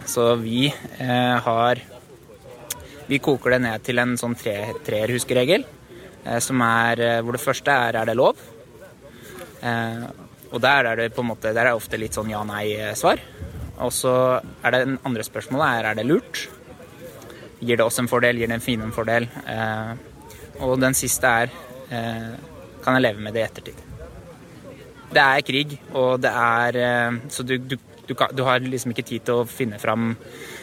Så 0.07 0.35
vi 0.43 0.67
eh, 0.69 1.37
har 1.47 1.89
Vi 3.07 3.19
koker 3.19 3.51
det 3.51 3.59
ned 3.65 3.83
til 3.85 3.99
en 3.99 4.15
sånn 4.17 4.35
tre, 4.39 4.55
treerhuskeregel. 4.87 5.65
Eh, 6.25 6.39
som 6.39 6.61
er 6.63 7.03
eh, 7.03 7.21
Hvor 7.23 7.35
det 7.35 7.43
første 7.43 7.71
er 7.71 7.99
er 7.99 8.07
det 8.07 8.17
lov? 8.17 8.39
Eh, 9.63 10.07
og 10.53 10.61
der 10.61 10.87
er 10.91 10.97
det 10.97 11.15
på 11.15 11.23
en 11.23 11.31
måte 11.33 11.55
Der 11.55 11.65
er 11.65 11.73
det 11.73 11.81
ofte 11.81 11.99
litt 11.99 12.15
sånn 12.15 12.31
ja-nei-svar. 12.31 13.23
Og 13.83 13.93
så 13.93 14.15
er 14.63 14.71
det 14.71 14.85
den 14.85 14.99
andre 15.05 15.25
spørsmålet 15.27 15.79
er 15.79 15.91
er 15.91 15.95
det 15.99 16.07
lurt? 16.07 16.49
Gir 17.63 17.79
det 17.79 17.87
oss 17.87 17.99
en 17.99 18.11
fordel? 18.11 18.39
Gir 18.39 18.51
det 18.51 18.59
en 18.59 18.65
fin 18.65 18.83
en 18.83 18.93
fordel? 18.93 19.29
og 20.63 20.77
den 20.79 20.95
siste 20.95 21.27
er 21.27 21.51
kan 21.89 22.95
jeg 22.95 23.03
leve 23.03 23.23
med 23.25 23.35
det 23.35 23.41
i 23.41 23.47
ettertid? 23.47 23.81
Det 25.13 25.23
er 25.23 25.41
krig, 25.47 25.73
og 25.95 26.21
det 26.21 26.31
er 26.31 27.19
Så 27.29 27.43
du, 27.43 27.57
du, 27.59 27.77
du, 28.07 28.15
du 28.15 28.43
har 28.45 28.61
liksom 28.61 28.93
ikke 28.93 29.07
tid 29.09 29.25
til 29.25 29.41
å 29.41 29.49
finne 29.49 29.81
fram 29.81 30.13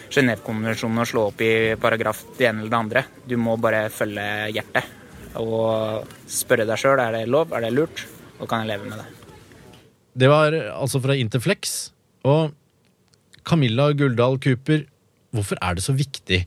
Genévekonvensjonen 0.10 1.02
og 1.02 1.10
slå 1.10 1.26
opp 1.32 1.42
i 1.42 1.76
paragraf 1.82 2.24
det 2.38 2.48
ene 2.48 2.62
eller 2.62 2.72
det 2.72 2.80
andre. 2.80 3.06
Du 3.26 3.36
må 3.42 3.58
bare 3.58 3.90
følge 3.90 4.30
hjertet 4.54 5.00
og 5.38 6.10
spørre 6.30 6.66
deg 6.66 6.80
sjøl 6.82 7.02
er 7.04 7.14
det 7.14 7.28
lov, 7.30 7.54
er 7.54 7.66
det 7.66 7.74
lurt, 7.76 8.06
og 8.40 8.50
kan 8.50 8.64
jeg 8.64 8.72
leve 8.74 8.90
med 8.90 9.02
det. 9.02 9.08
Det 10.20 10.30
var 10.32 10.56
altså 10.74 11.02
fra 11.04 11.16
Interflex. 11.16 11.92
Og 12.28 12.52
Camilla 13.48 13.92
Guldal 13.94 14.40
Cooper, 14.42 14.84
hvorfor 15.32 15.60
er 15.62 15.78
det 15.78 15.86
så 15.86 15.96
viktig 15.96 16.44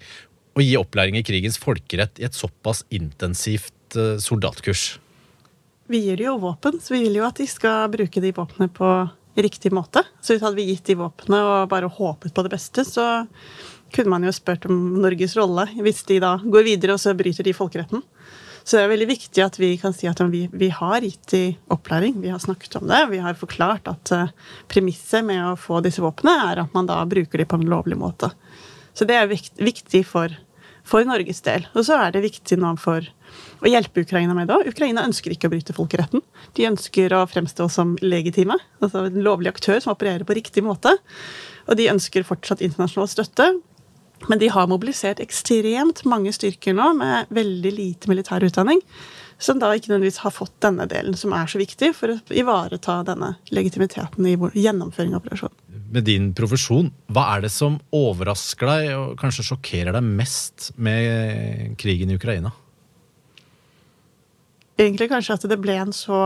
å 0.53 0.64
gi 0.64 0.75
opplæring 0.77 1.16
i 1.16 1.25
krigens 1.25 1.57
folkerett 1.61 2.21
i 2.21 2.27
et 2.29 2.37
såpass 2.37 2.83
intensivt 2.92 3.97
eh, 3.97 4.18
soldatkurs? 4.21 4.99
Vi 5.90 6.03
gir 6.07 6.21
jo 6.25 6.37
våpen, 6.42 6.79
så 6.81 6.95
vi 6.95 7.03
vil 7.07 7.18
jo 7.21 7.27
at 7.27 7.40
de 7.40 7.49
skal 7.49 7.90
bruke 7.92 8.23
de 8.23 8.35
våpnene 8.37 8.71
på 8.73 8.90
riktig 9.40 9.73
måte. 9.73 10.05
Så 10.21 10.37
hadde 10.40 10.59
vi 10.59 10.68
gitt 10.71 10.90
de 10.90 10.99
våpnene 11.01 11.40
og 11.42 11.71
bare 11.73 11.90
håpet 11.90 12.35
på 12.35 12.45
det 12.45 12.53
beste, 12.53 12.85
så 12.85 13.25
kunne 13.92 14.12
man 14.12 14.25
jo 14.25 14.33
spurt 14.33 14.64
om 14.68 14.77
Norges 15.03 15.35
rolle 15.37 15.66
hvis 15.85 16.01
de 16.09 16.16
da 16.23 16.38
går 16.40 16.64
videre 16.64 16.97
og 16.97 17.03
så 17.03 17.12
bryter 17.16 17.45
de 17.45 17.57
folkeretten. 17.57 18.05
Så 18.62 18.77
det 18.77 18.85
er 18.85 18.92
veldig 18.92 19.09
viktig 19.11 19.42
at 19.42 19.59
vi 19.59 19.72
kan 19.81 19.94
si 19.96 20.07
at 20.11 20.20
vi, 20.31 20.44
vi 20.53 20.68
har 20.75 21.03
gitt 21.03 21.33
de 21.33 21.42
opplæring. 21.72 22.20
Vi 22.22 22.31
har 22.31 22.42
snakket 22.42 22.77
om 22.79 22.87
det. 22.90 23.01
Vi 23.11 23.22
har 23.22 23.38
forklart 23.38 23.90
at 23.90 24.12
uh, 24.14 24.31
premisset 24.70 25.27
med 25.27 25.42
å 25.42 25.57
få 25.59 25.81
disse 25.83 26.03
våpnene 26.05 26.53
er 26.53 26.62
at 26.62 26.77
man 26.77 26.87
da 26.90 27.01
bruker 27.09 27.42
de 27.42 27.48
på 27.48 27.59
en 27.59 27.66
lovlig 27.70 27.98
måte. 27.98 28.31
Så 28.94 29.09
det 29.09 29.16
er 29.18 29.31
viktig 29.31 30.05
for, 30.07 30.35
for, 30.87 31.07
Norges 31.09 31.42
del. 31.42 31.66
Og 31.75 31.88
så 31.88 31.98
er 32.05 32.14
det 32.14 32.25
viktig 32.27 32.61
nå 32.61 32.75
for 32.81 33.09
å 33.62 33.70
hjelpe 33.70 34.05
Ukraina 34.05 34.37
med 34.37 34.51
det 34.51 34.59
òg. 34.59 34.70
Ukraina 34.70 35.07
ønsker 35.09 35.35
ikke 35.35 35.48
å 35.48 35.55
bryte 35.55 35.75
folkeretten. 35.75 36.22
De 36.59 36.68
ønsker 36.68 37.14
å 37.16 37.25
fremstå 37.31 37.66
som 37.72 37.96
legitime, 38.05 38.59
altså 38.85 39.07
en 39.09 39.22
lovlig 39.25 39.55
aktør 39.55 39.81
som 39.83 39.94
opererer 39.96 40.27
på 40.29 40.37
riktig 40.38 40.64
måte. 40.66 40.94
Og 41.66 41.79
de 41.79 41.90
ønsker 41.90 42.27
fortsatt 42.27 42.62
internasjonal 42.62 43.11
støtte. 43.11 43.48
Men 44.30 44.38
de 44.38 44.50
har 44.54 44.70
mobilisert 44.70 45.20
ekstremt 45.22 46.04
mange 46.08 46.32
styrker 46.35 46.76
nå 46.76 46.92
med 46.98 47.32
veldig 47.35 47.72
lite 47.74 48.11
militær 48.11 48.44
utdanning, 48.46 48.82
som 49.42 49.58
da 49.58 49.72
ikke 49.74 49.90
nødvendigvis 49.90 50.22
har 50.22 50.35
fått 50.35 50.54
denne 50.62 50.87
delen, 50.90 51.16
som 51.18 51.35
er 51.35 51.50
så 51.50 51.58
viktig 51.58 51.90
for 51.98 52.14
å 52.14 52.18
ivareta 52.30 53.00
denne 53.06 53.35
legitimiteten 53.50 54.28
i 54.30 54.37
gjennomføring 54.62 55.16
av 55.16 55.24
operasjonen. 55.24 55.58
Med 55.92 56.06
din 56.06 56.30
profesjon, 56.37 56.92
hva 57.12 57.26
er 57.35 57.44
det 57.44 57.50
som 57.52 57.80
overrasker 57.92 58.70
deg 58.70 58.92
og 58.96 59.16
kanskje 59.20 59.44
sjokkerer 59.50 59.96
deg 59.96 60.06
mest 60.06 60.70
med 60.80 61.74
krigen 61.80 62.12
i 62.12 62.16
Ukraina? 62.20 62.54
Egentlig 64.80 65.11
kanskje 65.11 65.37
at 65.37 65.50
det 65.50 65.58
ble 65.61 65.76
en 65.82 65.92
så 65.92 66.22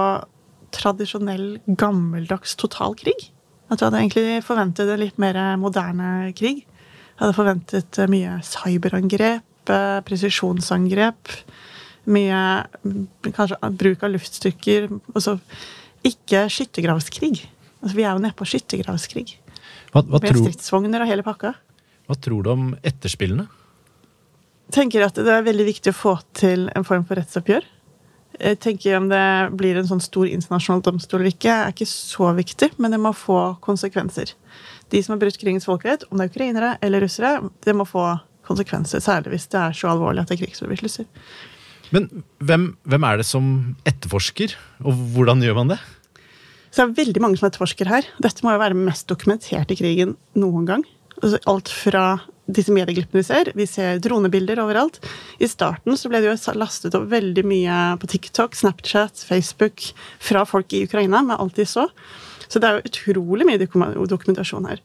tradisjonell, 0.76 1.56
gammeldags 1.66 2.54
totalkrig. 2.60 3.16
At 3.72 3.80
du 3.80 3.88
hadde 3.88 4.04
egentlig 4.04 4.44
forventet 4.46 4.92
en 4.92 5.02
litt 5.02 5.18
mer 5.18 5.38
moderne 5.58 6.30
krig. 6.38 6.62
Jeg 7.16 7.24
hadde 7.24 7.36
forventet 7.38 7.98
eh, 8.02 8.10
mye 8.12 8.36
cyberangrep, 8.44 9.70
eh, 9.72 9.98
presisjonsangrep, 10.04 11.32
mye 12.12 12.40
mm, 12.84 13.06
kanskje 13.32 13.70
bruk 13.80 14.04
av 14.04 14.12
luftstykker. 14.12 14.90
Altså 15.14 15.38
ikke 16.04 16.44
skyttergravskrig. 16.52 17.38
Altså, 17.80 17.94
vi 17.96 18.04
er 18.04 18.12
jo 18.12 18.20
nede 18.20 18.36
på 18.36 18.48
skyttergravskrig. 18.48 19.30
Hva, 19.94 20.02
hva 20.02 20.20
Med 20.20 20.42
stridsvogner 20.42 21.06
og 21.06 21.08
hele 21.08 21.24
pakka. 21.24 21.54
Hva 22.06 22.18
tror 22.20 22.44
du 22.44 22.52
om 22.52 22.68
etterspillene? 22.84 23.48
Tenker 24.76 25.06
at 25.06 25.16
det 25.16 25.32
er 25.32 25.46
veldig 25.46 25.66
viktig 25.70 25.94
å 25.94 25.96
få 25.96 26.14
til 26.36 26.68
en 26.76 26.84
form 26.84 27.06
for 27.08 27.16
rettsoppgjør. 27.16 27.64
Jeg 28.36 28.58
tenker 28.60 28.98
Om 28.98 29.08
det 29.08 29.26
blir 29.56 29.78
en 29.80 29.86
sånn 29.88 30.02
stor 30.04 30.28
internasjonal 30.28 30.82
domstol 30.84 31.22
eller 31.22 31.32
ikke, 31.32 31.54
er 31.54 31.72
ikke 31.72 31.88
så 31.88 32.34
viktig, 32.36 32.74
men 32.76 32.92
det 32.92 33.00
må 33.00 33.14
få 33.16 33.56
konsekvenser 33.64 34.34
de 34.94 35.02
som 35.02 35.14
har 35.14 35.20
brutt 35.22 35.38
krigens 35.40 35.66
folkerett, 35.66 36.06
om 36.10 36.18
det 36.18 36.28
er 36.28 36.32
ukrainere 36.34 36.72
eller 36.84 37.02
russere, 37.04 37.40
det 37.66 37.74
må 37.76 37.86
få 37.88 38.04
konsekvenser. 38.46 39.02
Særlig 39.02 39.34
hvis 39.34 39.48
det 39.52 39.60
er 39.60 39.76
så 39.76 39.90
alvorlig 39.92 40.22
at 40.22 40.30
det 40.30 40.38
er 40.38 40.44
krigsforbrytelser. 40.44 41.08
Men 41.94 42.08
hvem, 42.42 42.70
hvem, 42.86 43.06
er 43.06 43.20
det 43.20 43.26
som 43.28 43.50
etterforsker, 43.86 44.56
og 44.82 45.04
hvordan 45.14 45.42
gjør 45.44 45.60
man 45.60 45.74
det? 45.74 45.80
Så 46.70 46.82
det 46.82 46.86
er 46.86 46.96
veldig 47.00 47.22
mange 47.22 47.38
som 47.40 47.48
etterforsker 47.48 47.90
her. 47.90 48.08
Dette 48.22 48.44
må 48.44 48.54
jo 48.54 48.62
være 48.62 48.78
mest 48.78 49.06
dokumentert 49.10 49.70
i 49.72 49.78
krigen 49.78 50.16
noen 50.38 50.66
gang. 50.68 50.82
Altså 51.22 51.40
alt 51.48 51.70
fra 51.72 52.06
disse 52.46 52.74
medieglippene 52.74 53.22
vi 53.22 53.26
ser. 53.26 53.50
Vi 53.58 53.66
ser 53.70 54.00
dronebilder 54.02 54.60
overalt. 54.62 54.98
I 55.42 55.48
starten 55.50 55.96
så 55.98 56.10
ble 56.10 56.20
det 56.22 56.30
jo 56.30 56.56
lastet 56.58 56.94
opp 56.98 57.08
veldig 57.10 57.46
mye 57.48 57.78
på 58.02 58.10
TikTok, 58.12 58.54
Snapchat, 58.58 59.24
Facebook 59.26 59.82
fra 60.22 60.44
folk 60.46 60.74
i 60.76 60.84
Ukraina 60.86 61.24
med 61.26 61.40
alt 61.40 61.58
de 61.58 61.66
så. 61.70 61.88
Så 62.48 62.62
det 62.62 62.68
er 62.68 62.78
jo 62.78 62.90
utrolig 62.90 63.46
mye 63.48 63.60
dokumentasjon 63.60 64.68
her. 64.70 64.82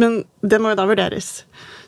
Men 0.00 0.22
det 0.42 0.60
må 0.60 0.72
jo 0.72 0.78
da 0.78 0.86
vurderes. 0.88 1.42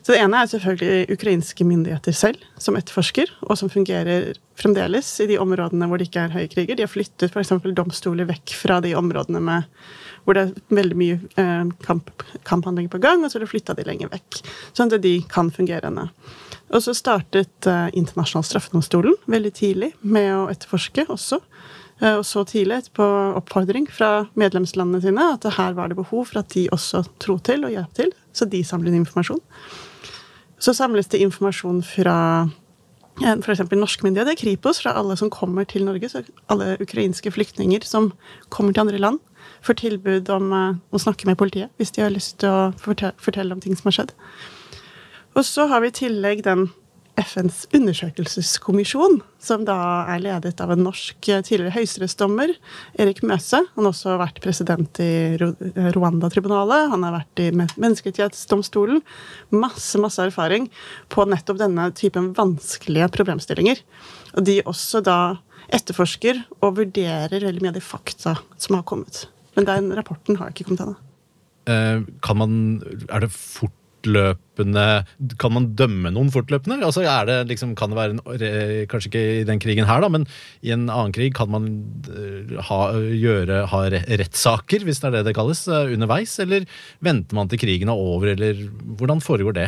Så 0.06 0.14
det 0.14 0.20
ene 0.22 0.38
er 0.38 0.46
selvfølgelig 0.46 1.16
ukrainske 1.16 1.64
myndigheter 1.66 2.14
selv, 2.14 2.42
som 2.62 2.76
etterforsker, 2.78 3.32
og 3.42 3.58
som 3.58 3.70
fungerer 3.72 4.36
fremdeles 4.54 5.08
i 5.24 5.26
de 5.32 5.38
områdene 5.42 5.88
hvor 5.90 5.98
det 5.98 6.06
ikke 6.06 6.28
er 6.28 6.36
høye 6.36 6.50
kriger. 6.52 6.78
De 6.78 6.84
har 6.84 6.92
flyttet 6.92 7.34
f.eks. 7.34 7.50
domstoler 7.74 8.28
vekk 8.28 8.54
fra 8.54 8.78
de 8.84 8.94
områdene 8.94 9.42
med, 9.42 9.66
hvor 10.22 10.38
det 10.38 10.44
er 10.44 10.76
veldig 10.78 10.98
mye 11.00 11.18
eh, 11.42 11.72
kamp, 11.82 12.12
kamphandlinger 12.46 12.92
på 12.92 13.02
gang, 13.02 13.24
og 13.24 13.32
så 13.32 13.40
har 13.40 13.46
de 13.46 13.50
flytta 13.50 13.74
de 13.74 13.86
lenger 13.88 14.12
vekk. 14.14 14.40
Sånn 14.78 14.94
at 14.94 15.02
de 15.02 15.16
kan 15.32 15.50
fungere 15.54 15.90
ennå. 15.90 16.06
Og 16.74 16.82
så 16.82 16.94
startet 16.98 17.68
uh, 17.70 17.86
Internasjonal 17.94 18.46
straffedomstolen 18.46 19.14
veldig 19.30 19.52
tidlig 19.54 19.92
med 20.02 20.32
å 20.34 20.46
etterforske 20.50 21.04
også. 21.14 21.38
Uh, 22.02 22.18
og 22.18 22.24
så 22.28 22.44
tidlig 22.44 22.82
på 22.96 23.06
oppfordring 23.38 23.88
fra 23.92 24.26
medlemslandene 24.36 25.00
sine 25.04 25.30
at 25.32 25.46
her 25.56 25.76
var 25.78 25.88
det 25.88 25.98
behov 25.98 26.26
for 26.28 26.42
at 26.42 26.52
de 26.52 26.66
også 26.74 27.06
tro 27.22 27.38
til 27.38 27.64
og 27.64 27.72
hjalp 27.72 27.96
til. 27.96 28.12
Så 28.36 28.48
de 28.52 28.62
samlet 28.64 28.98
informasjon. 28.98 29.40
Så 30.58 30.74
samles 30.76 31.08
det 31.12 31.20
informasjon 31.24 31.82
fra 31.84 32.18
f.eks. 33.16 33.62
norske 33.72 34.04
myndigheter, 34.04 34.36
Kripos, 34.36 34.82
fra 34.82 34.92
alle 34.98 35.16
som 35.16 35.30
kommer 35.32 35.64
til 35.64 35.86
Norge. 35.88 36.08
Så 36.08 36.22
alle 36.52 36.76
ukrainske 36.80 37.32
flyktninger 37.32 37.84
som 37.84 38.12
kommer 38.52 38.72
til 38.72 38.84
andre 38.84 39.00
land, 39.00 39.20
får 39.64 39.80
tilbud 39.80 40.28
om 40.30 40.52
uh, 40.52 40.76
å 40.92 41.00
snakke 41.00 41.26
med 41.28 41.38
politiet 41.40 41.72
hvis 41.80 41.94
de 41.96 42.02
har 42.04 42.12
lyst 42.12 42.38
til 42.42 42.50
å 42.50 42.72
fortelle 42.76 43.54
om 43.54 43.62
ting 43.62 43.76
som 43.78 43.88
har 43.88 44.00
skjedd. 44.00 44.12
Og 45.36 45.44
så 45.44 45.66
har 45.70 45.82
vi 45.84 45.90
i 45.92 45.96
tillegg 45.96 46.44
den 46.44 46.68
FNs 47.16 47.64
undersøkelseskommisjon, 47.74 49.20
som 49.40 49.64
da 49.68 49.76
er 50.12 50.20
ledet 50.24 50.60
av 50.60 50.72
en 50.74 50.82
norsk 50.84 51.28
eh, 51.32 51.40
tidligere 51.46 51.74
høyesterettsdommer, 51.78 52.52
Erik 53.00 53.22
Møse. 53.26 53.62
Han 53.76 53.86
har 53.86 53.94
også 53.94 54.18
vært 54.20 54.42
president 54.44 55.00
i 55.02 55.36
Rwanda-tribunalet, 55.40 56.90
han 56.92 57.06
har 57.06 57.16
vært 57.16 57.42
i 57.44 57.48
Menneskerettighetsdomstolen. 57.56 59.00
Masse, 59.56 60.00
masse 60.02 60.22
erfaring 60.28 60.68
på 61.12 61.24
nettopp 61.28 61.62
denne 61.62 61.88
typen 61.96 62.32
vanskelige 62.36 63.08
problemstillinger. 63.16 63.80
Og 64.36 64.44
de 64.48 64.60
også 64.68 65.00
da 65.04 65.18
etterforsker 65.74 66.44
og 66.60 66.76
vurderer 66.82 67.40
veldig 67.40 67.64
mye 67.64 67.72
av 67.72 67.80
de 67.80 67.84
fakta 67.84 68.36
som 68.60 68.78
har 68.78 68.86
kommet. 68.86 69.24
Men 69.56 69.68
den 69.68 69.90
rapporten 69.96 70.38
har 70.40 70.52
ikke 70.52 70.68
kommet 70.68 70.84
ennå. 70.84 71.00
Eh, 71.66 72.04
kan 72.22 72.38
man 72.38 72.52
Er 73.10 73.20
det 73.24 73.32
fort 73.32 73.74
fortløpende 74.06 75.04
Kan 75.40 75.54
man 75.54 75.68
dømme 75.76 76.12
noen 76.14 76.30
fortløpende? 76.32 76.84
Altså 76.84 77.04
er 77.04 77.26
det 77.26 77.38
liksom, 77.50 77.74
kan 77.76 77.90
det 77.90 77.98
være 77.98 78.16
en, 78.16 78.86
Kanskje 78.90 79.10
ikke 79.10 79.24
i 79.40 79.46
den 79.46 79.60
krigen 79.62 79.86
her, 79.86 80.00
da, 80.00 80.08
men 80.08 80.26
i 80.62 80.72
en 80.74 80.88
annen 80.88 81.14
krig 81.14 81.34
kan 81.36 81.50
man 81.50 81.66
eh, 82.10 82.56
ha, 82.68 82.78
gjøre, 82.96 83.64
ha 83.70 83.80
rettssaker, 83.90 84.84
hvis 84.86 85.00
det 85.02 85.08
er 85.08 85.16
det 85.18 85.24
det 85.28 85.34
kalles, 85.36 85.66
eh, 85.68 85.92
underveis? 85.94 86.36
Eller 86.42 86.66
venter 87.04 87.36
man 87.36 87.50
til 87.50 87.60
krigen 87.60 87.90
er 87.92 87.98
over, 87.98 88.32
eller 88.34 88.60
hvordan 88.98 89.22
foregår 89.24 89.56
det? 89.56 89.66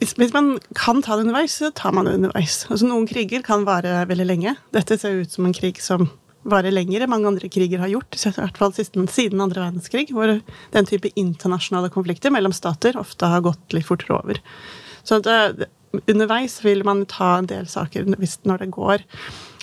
Hvis, 0.00 0.14
hvis, 0.16 0.32
man 0.32 0.54
kan 0.78 1.02
ta 1.04 1.16
det 1.16 1.26
underveis, 1.26 1.58
så 1.60 1.70
tar 1.76 1.94
man 1.96 2.08
det 2.08 2.16
underveis. 2.18 2.64
Altså, 2.70 2.88
noen 2.88 3.08
kriger 3.10 3.44
kan 3.46 3.66
vare 3.68 4.02
veldig 4.08 4.26
lenge. 4.28 4.56
Dette 4.76 4.98
ser 5.00 5.20
ut 5.20 5.32
som 5.34 5.48
en 5.48 5.56
krig 5.56 5.80
som 5.84 6.08
varer 6.48 6.72
lenger 6.72 7.04
enn 7.04 7.12
mange 7.12 7.28
andre 7.28 7.50
kriger 7.52 7.82
har 7.82 7.90
gjort. 7.92 8.16
I 8.16 8.32
hvert 8.36 8.60
fall 8.60 8.72
siden 8.76 9.42
andre 9.42 9.64
verdenskrig, 9.66 10.08
hvor 10.14 10.32
den 10.74 10.88
type 10.88 11.12
internasjonale 11.14 11.92
konflikter 11.92 12.32
mellom 12.32 12.54
stater 12.56 12.96
ofte 13.00 13.28
har 13.28 13.44
gått 13.44 13.76
litt 13.76 13.88
fortere 13.88 14.16
over. 14.16 14.40
Så 15.04 15.20
det, 15.24 15.68
underveis 16.06 16.60
vil 16.64 16.84
man 16.86 17.04
ta 17.10 17.36
en 17.38 17.50
del 17.50 17.68
saker 17.68 18.08
når 18.10 18.64
det 18.64 18.74
går. 18.76 19.06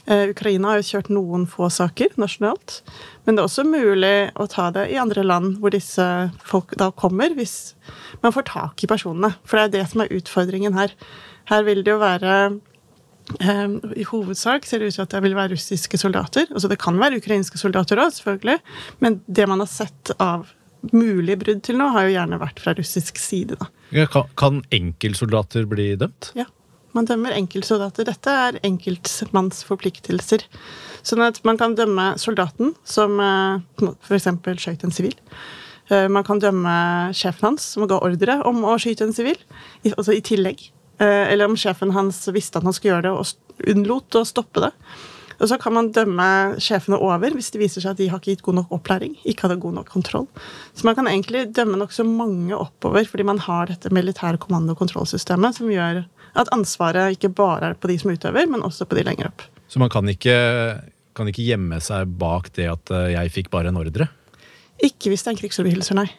Uh, 0.08 0.30
Ukraina 0.32 0.72
har 0.72 0.80
jo 0.80 0.88
kjørt 0.88 1.10
noen 1.12 1.44
få 1.52 1.68
saker 1.74 2.14
nasjonalt. 2.22 2.80
Men 3.26 3.36
det 3.36 3.44
er 3.44 3.50
også 3.50 3.66
mulig 3.68 4.16
å 4.40 4.48
ta 4.48 4.70
det 4.72 4.86
i 4.94 5.00
andre 5.02 5.26
land 5.26 5.58
hvor 5.60 5.74
disse 5.76 6.06
folk 6.48 6.72
da 6.80 6.94
kommer, 6.96 7.36
hvis 7.36 7.76
man 8.24 8.36
får 8.36 8.48
tak 8.54 8.86
i 8.86 8.90
personene. 8.90 9.34
For 9.44 9.60
det 9.60 9.66
er 9.66 9.76
det 9.76 9.90
som 9.92 10.06
er 10.06 10.14
utfordringen 10.16 10.78
her. 10.80 10.96
Her 11.52 11.68
vil 11.68 11.84
det 11.84 11.92
jo 11.92 12.00
være 12.00 12.38
I 13.38 14.06
hovedsak 14.08 14.66
ser 14.66 14.80
det 14.80 14.92
ut 14.92 14.96
til 14.96 15.04
at 15.04 15.16
det 15.16 15.24
vil 15.26 15.36
være 15.36 15.52
russiske 15.56 16.00
soldater. 16.00 16.48
Altså 16.52 16.70
Det 16.72 16.80
kan 16.80 17.00
være 17.00 17.20
ukrainske 17.20 17.60
soldater 17.60 18.00
òg, 18.00 18.14
selvfølgelig. 18.16 18.60
Men 19.04 19.20
det 19.28 19.48
man 19.52 19.64
har 19.64 19.72
sett 19.72 20.14
av 20.18 20.48
mulige 20.94 21.40
brudd 21.42 21.64
til 21.66 21.80
nå, 21.80 21.90
har 21.92 22.08
jo 22.08 22.14
gjerne 22.16 22.40
vært 22.40 22.62
fra 22.64 22.76
russisk 22.78 23.20
side. 23.20 23.58
da. 23.60 23.68
Ja, 23.96 24.08
kan, 24.12 24.30
kan 24.40 24.62
enkeltsoldater 24.72 25.68
bli 25.70 25.90
dømt? 26.00 26.32
Ja, 26.38 26.48
man 26.96 27.08
dømmer 27.10 27.36
enkeltsoldater. 27.36 28.08
Dette 28.08 28.34
er 28.48 28.60
enkeltmannsforpliktelser. 28.68 30.48
Sånn 31.08 31.24
at 31.26 31.42
man 31.48 31.60
kan 31.60 31.76
dømme 31.78 32.14
soldaten 32.22 32.74
som 32.88 33.20
eh, 33.24 33.88
f.eks. 34.08 34.30
skøyt 34.64 34.88
en 34.88 34.96
sivil. 34.96 35.16
Eh, 35.92 36.08
man 36.12 36.26
kan 36.28 36.42
dømme 36.44 36.78
sjefen 37.16 37.52
hans 37.52 37.68
som 37.76 37.88
ga 37.90 38.00
ordre 38.04 38.40
om 38.48 38.64
å 38.68 38.78
skyte 38.82 39.08
en 39.08 39.16
sivil, 39.16 39.40
altså 39.94 40.16
i 40.16 40.24
tillegg. 40.26 40.70
Eh, 40.98 41.32
eller 41.32 41.46
om 41.46 41.58
sjefen 41.60 41.94
hans 41.94 42.24
visste 42.34 42.60
at 42.60 42.66
han 42.66 42.76
skulle 42.76 42.96
gjøre 42.96 43.10
det, 43.10 43.14
og 43.14 43.70
unnlot 43.74 44.18
å 44.18 44.26
stoppe 44.26 44.68
det. 44.68 44.74
Og 45.38 45.50
så 45.52 45.58
kan 45.62 45.76
man 45.76 45.92
dømme 45.94 46.58
sjefene 46.64 46.98
over 46.98 47.36
hvis 47.36 47.52
det 47.54 47.62
viser 47.62 47.84
seg 47.84 47.94
at 47.94 48.00
de 48.00 48.08
har 48.10 48.22
ikke 48.22 48.34
gitt 48.34 48.46
god 48.46 48.58
nok 48.58 48.74
opplæring. 48.80 49.14
ikke 49.22 49.46
hadde 49.46 49.60
god 49.62 49.76
nok 49.78 49.92
kontroll. 49.94 50.26
Så 50.74 50.88
man 50.88 50.98
kan 50.98 51.10
egentlig 51.10 51.46
dømme 51.54 51.78
nokså 51.78 52.06
mange 52.08 52.58
oppover, 52.58 53.06
fordi 53.06 53.28
man 53.28 53.42
har 53.46 53.70
dette 53.70 53.94
militære 53.94 54.42
kommando- 54.42 54.74
og 54.74 54.82
kontrollsystemet 54.82 55.60
som 55.60 55.70
gjør 55.70 56.06
at 56.38 56.54
ansvaret 56.54 57.18
ikke 57.18 57.34
bare 57.38 57.72
er 57.72 57.78
på 57.78 57.90
de 57.92 58.00
som 58.02 58.12
utøver, 58.12 58.50
men 58.50 58.66
også 58.66 58.90
på 58.90 58.98
de 58.98 59.06
lenger 59.06 59.30
opp. 59.30 59.46
Så 59.70 59.82
man 59.82 59.92
kan 59.94 60.10
ikke, 60.10 60.38
kan 61.14 61.30
ikke 61.30 61.46
gjemme 61.46 61.82
seg 61.82 62.10
bak 62.18 62.50
det 62.58 62.70
at 62.72 62.94
eh, 62.94 63.14
jeg 63.14 63.34
fikk 63.36 63.52
bare 63.54 63.70
en 63.70 63.78
ordre? 63.78 64.10
Ikke 64.82 65.12
hvis 65.12 65.26
det 65.26 65.32
er 65.32 65.36
en 65.36 65.42
krigsforbrytelser, 65.42 65.98
nei. 65.98 66.10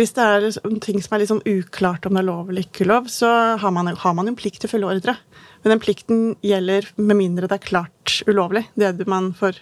Hvis 0.00 0.14
det 0.16 0.24
er 0.24 0.44
ting 0.80 1.02
som 1.04 1.12
er 1.12 1.20
litt 1.20 1.28
sånn 1.28 1.42
uklart 1.44 2.06
om 2.08 2.16
det 2.16 2.22
er 2.22 2.28
lov 2.30 2.48
eller 2.48 2.64
ikke 2.64 2.86
lov, 2.88 3.10
så 3.12 3.28
har 3.60 3.72
man, 3.76 3.90
har 3.92 4.14
man 4.16 4.30
en 4.30 4.36
plikt 4.38 4.62
til 4.62 4.70
å 4.70 4.72
følge 4.72 4.92
ordre. 4.94 5.14
Men 5.60 5.74
den 5.74 5.82
plikten 5.82 6.22
gjelder 6.40 6.88
med 6.96 7.18
mindre 7.18 7.50
det 7.50 7.58
er 7.58 7.66
klart 7.66 8.14
ulovlig, 8.24 8.64
det 8.80 8.94
man 9.10 9.34
får 9.36 9.58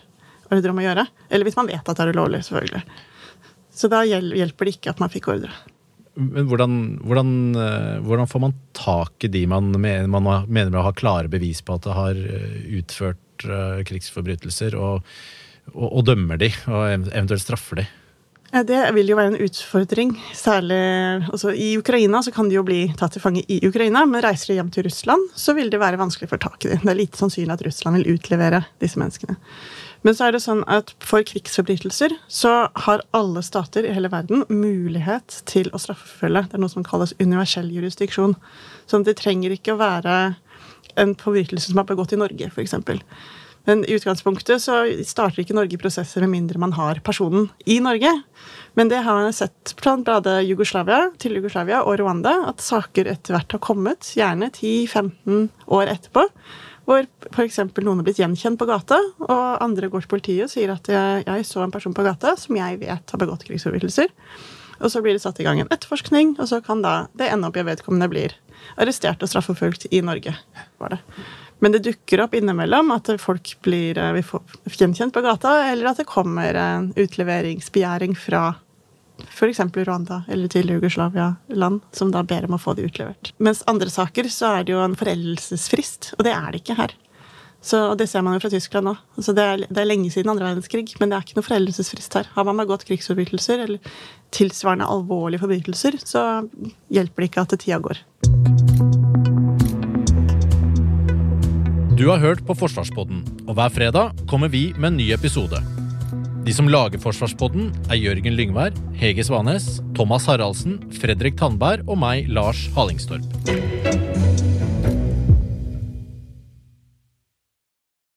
ordre 0.54 0.70
om 0.70 0.78
å 0.78 0.84
gjøre. 0.84 1.08
Eller 1.26 1.48
hvis 1.48 1.58
man 1.58 1.66
vet 1.72 1.82
at 1.82 1.98
det 1.98 2.06
er 2.06 2.14
ulovlig, 2.14 2.44
selvfølgelig. 2.46 2.84
Så 3.74 3.90
da 3.90 4.04
hjelper 4.06 4.68
det 4.68 4.76
ikke 4.76 4.94
at 4.94 5.02
man 5.02 5.10
fikk 5.10 5.26
ordre. 5.34 5.50
Men 6.18 6.46
hvordan, 6.50 6.78
hvordan, 7.02 7.34
eh, 7.58 7.98
hvordan 8.06 8.30
får 8.30 8.46
man 8.46 8.54
tak 8.78 9.26
i 9.26 9.30
de 9.34 9.44
man 9.50 9.74
mener, 9.74 10.06
man 10.10 10.46
mener 10.46 10.78
å 10.78 10.86
ha 10.86 10.94
klare 10.94 11.30
bevis 11.30 11.62
på 11.66 11.74
at 11.74 11.86
det 11.86 11.98
har 11.98 12.18
eh, 12.18 12.56
utført 12.78 13.46
uh, 13.46 13.82
krigsforbrytelser, 13.86 14.74
og, 14.78 15.06
og, 15.74 15.86
og 15.88 16.06
dømmer 16.06 16.38
de, 16.38 16.50
og 16.70 16.90
eventuelt 16.94 17.42
straffer 17.42 17.82
de? 17.82 17.90
Det 18.48 18.78
vil 18.96 19.10
jo 19.10 19.16
være 19.18 19.34
en 19.34 19.42
utfordring. 19.44 20.14
Særlig 20.32 20.78
altså, 21.28 21.50
I 21.52 21.74
Ukraina 21.76 22.22
så 22.24 22.32
kan 22.32 22.48
de 22.48 22.56
jo 22.56 22.64
bli 22.64 22.86
tatt 22.96 23.12
til 23.12 23.20
fange 23.20 23.42
i 23.44 23.58
Ukraina, 23.68 24.06
men 24.08 24.24
reiser 24.24 24.52
de 24.52 24.56
hjem 24.56 24.70
til 24.72 24.86
Russland, 24.86 25.26
så 25.36 25.52
vil 25.56 25.68
det 25.68 25.80
være 25.82 26.00
vanskelig 26.00 26.30
å 26.30 26.32
få 26.32 26.40
tak 26.40 26.64
i 26.64 26.70
dem. 26.72 26.80
Det 26.80 26.94
er 26.94 27.00
lite 27.02 27.20
sannsynlig 27.20 27.58
at 27.58 27.66
Russland 27.66 28.00
vil 28.00 28.16
utlevere 28.16 28.62
disse 28.80 29.00
menneskene. 29.00 29.36
Men 30.06 30.16
så 30.16 30.28
er 30.28 30.32
det 30.32 30.40
sånn 30.44 30.62
at 30.70 30.94
for 31.04 31.26
krigsforbrytelser 31.26 32.14
så 32.30 32.54
har 32.86 33.04
alle 33.16 33.42
stater 33.44 33.84
i 33.84 33.92
hele 33.92 34.08
verden 34.12 34.46
mulighet 34.48 35.42
til 35.50 35.68
å 35.74 35.80
straffeforfølge. 35.82 36.46
Det 36.48 36.56
er 36.56 36.62
noe 36.62 36.72
som 36.72 36.86
kalles 36.86 37.16
universell 37.20 37.68
jurisdiksjon. 37.74 38.36
Sånn 38.88 39.04
at 39.04 39.10
det 39.10 39.18
trenger 39.20 39.52
ikke 39.52 39.74
å 39.74 39.82
være 39.82 40.14
en 40.98 41.12
forbrytelse 41.18 41.72
som 41.72 41.82
er 41.82 41.88
begått 41.90 42.14
i 42.14 42.20
Norge, 42.20 42.48
f.eks. 42.48 42.78
Men 43.68 43.82
i 43.84 43.98
utgangspunktet 43.98 44.62
så 44.64 44.78
starter 45.04 45.42
ikke 45.42 45.56
Norge 45.56 45.78
prosesser 45.80 46.24
med 46.24 46.32
mindre 46.32 46.60
man 46.62 46.72
har 46.72 47.02
personen 47.04 47.50
i 47.68 47.76
Norge. 47.84 48.14
Men 48.78 48.88
det 48.88 49.02
har 49.04 49.20
man 49.20 49.34
sett 49.36 49.74
både 49.82 50.38
Jugoslavia, 50.48 51.10
til 51.20 51.36
Jugoslavia 51.36 51.82
og 51.84 51.98
Rwanda, 52.00 52.32
at 52.48 52.64
saker 52.64 53.10
etter 53.12 53.36
hvert 53.36 53.52
har 53.52 53.60
kommet, 53.60 54.08
gjerne 54.16 54.48
10-15 54.48 55.50
år 55.68 55.92
etterpå, 55.92 56.24
hvor 56.88 57.04
f.eks. 57.34 57.60
noen 57.60 58.00
har 58.00 58.06
blitt 58.06 58.22
gjenkjent 58.22 58.56
på 58.56 58.68
gata, 58.70 58.96
og 59.20 59.60
andre 59.60 59.90
går 59.92 60.06
til 60.06 60.12
politiet 60.14 60.46
og 60.46 60.54
sier 60.54 60.72
at 60.72 60.88
jeg, 60.88 61.26
jeg 61.26 61.44
så 61.44 61.60
en 61.60 61.74
person 61.74 61.92
på 61.92 62.06
gata 62.06 62.38
som 62.40 62.56
jeg 62.56 62.80
vet 62.80 63.12
har 63.12 63.20
begått 63.20 63.44
krigsforbrytelser. 63.44 64.08
Og 64.78 64.92
så 64.94 65.02
blir 65.04 65.16
det 65.16 65.20
satt 65.20 65.40
i 65.42 65.44
gang 65.44 65.60
en 65.60 65.68
etterforskning, 65.74 66.38
og 66.38 66.48
så 66.48 66.62
kan 66.64 66.80
da 66.80 67.02
det 67.18 67.28
ende 67.34 67.50
opp 67.50 67.58
i 67.58 67.64
at 67.64 67.68
vedkommende 67.68 68.08
blir 68.08 68.36
arrestert 68.80 69.20
og 69.20 69.28
straffeforfulgt 69.28 69.90
i 69.90 70.00
Norge. 70.06 70.32
var 70.78 70.94
det. 70.94 71.00
Men 71.58 71.74
det 71.74 71.82
dukker 71.86 72.22
opp 72.22 72.36
innimellom 72.38 72.92
at 72.94 73.10
folk 73.22 73.56
blir 73.66 73.98
eh, 73.98 74.32
gjenkjent 74.78 75.14
på 75.14 75.24
gata, 75.24 75.56
eller 75.72 75.90
at 75.90 76.00
det 76.02 76.08
kommer 76.10 76.54
en 76.54 76.92
utleveringsbegjæring 76.96 78.14
fra 78.18 78.52
f.eks. 79.26 79.60
Rwanda 79.74 80.22
eller 80.28 80.48
til 80.48 80.70
Jugoslavia-land, 80.70 81.80
som 81.92 82.12
da 82.14 82.22
ber 82.22 82.46
om 82.46 82.54
å 82.54 82.62
få 82.62 82.76
det 82.78 82.86
utlevert. 82.90 83.32
Mens 83.42 83.64
andre 83.70 83.90
saker 83.90 84.30
så 84.30 84.54
er 84.58 84.66
det 84.66 84.76
jo 84.76 84.84
en 84.84 84.96
foreldelsesfrist, 84.98 86.12
og 86.18 86.26
det 86.26 86.34
er 86.36 86.50
det 86.52 86.62
ikke 86.62 86.78
her. 86.78 86.94
Så, 87.60 87.80
og 87.90 87.98
Det 87.98 88.06
ser 88.06 88.22
man 88.22 88.36
jo 88.36 88.42
fra 88.44 88.52
Tyskland 88.52 88.86
nå. 88.86 88.94
Altså 89.18 89.34
det, 89.34 89.42
er, 89.44 89.64
det, 89.66 89.80
er, 89.80 89.88
lenge 89.88 90.12
siden 90.14 90.30
andre 90.30 90.46
verdenskrig, 90.46 90.94
men 91.00 91.10
det 91.10 91.18
er 91.18 91.26
ikke 91.26 91.40
noe 91.40 91.48
foreldelsesfrist 91.48 92.20
her. 92.20 92.30
Har 92.36 92.46
man 92.46 92.62
begått 92.62 92.86
krigsforbrytelser 92.86 93.66
eller 93.66 93.98
tilsvarende 94.34 94.86
alvorlige 94.86 95.42
forbrytelser, 95.42 95.98
så 96.04 96.24
hjelper 96.94 97.24
det 97.24 97.32
ikke 97.32 97.46
at 97.48 97.58
tida 97.58 97.82
går. 97.82 99.07
Du 101.98 102.04
har 102.06 102.20
hørt 102.22 102.44
på 102.46 102.54
Forsvarspodden, 102.54 103.24
og 103.48 103.56
hver 103.58 103.72
fredag 103.74 104.20
kommer 104.30 104.46
vi 104.52 104.68
med 104.78 104.92
en 104.92 104.98
ny 105.00 105.08
episode. 105.16 105.58
De 106.46 106.52
som 106.54 106.70
lager 106.70 107.02
Forsvarspodden, 107.02 107.72
er 107.90 107.98
Jørgen 107.98 108.36
Lyngvær, 108.38 108.70
Hege 109.00 109.24
Svanes, 109.26 109.66
Thomas 109.98 110.28
Haraldsen, 110.30 110.78
Fredrik 111.00 111.34
Tandberg 111.40 111.82
og 111.90 111.98
meg, 111.98 112.30
Lars 112.30 112.68
Hallingstorp. 112.78 113.26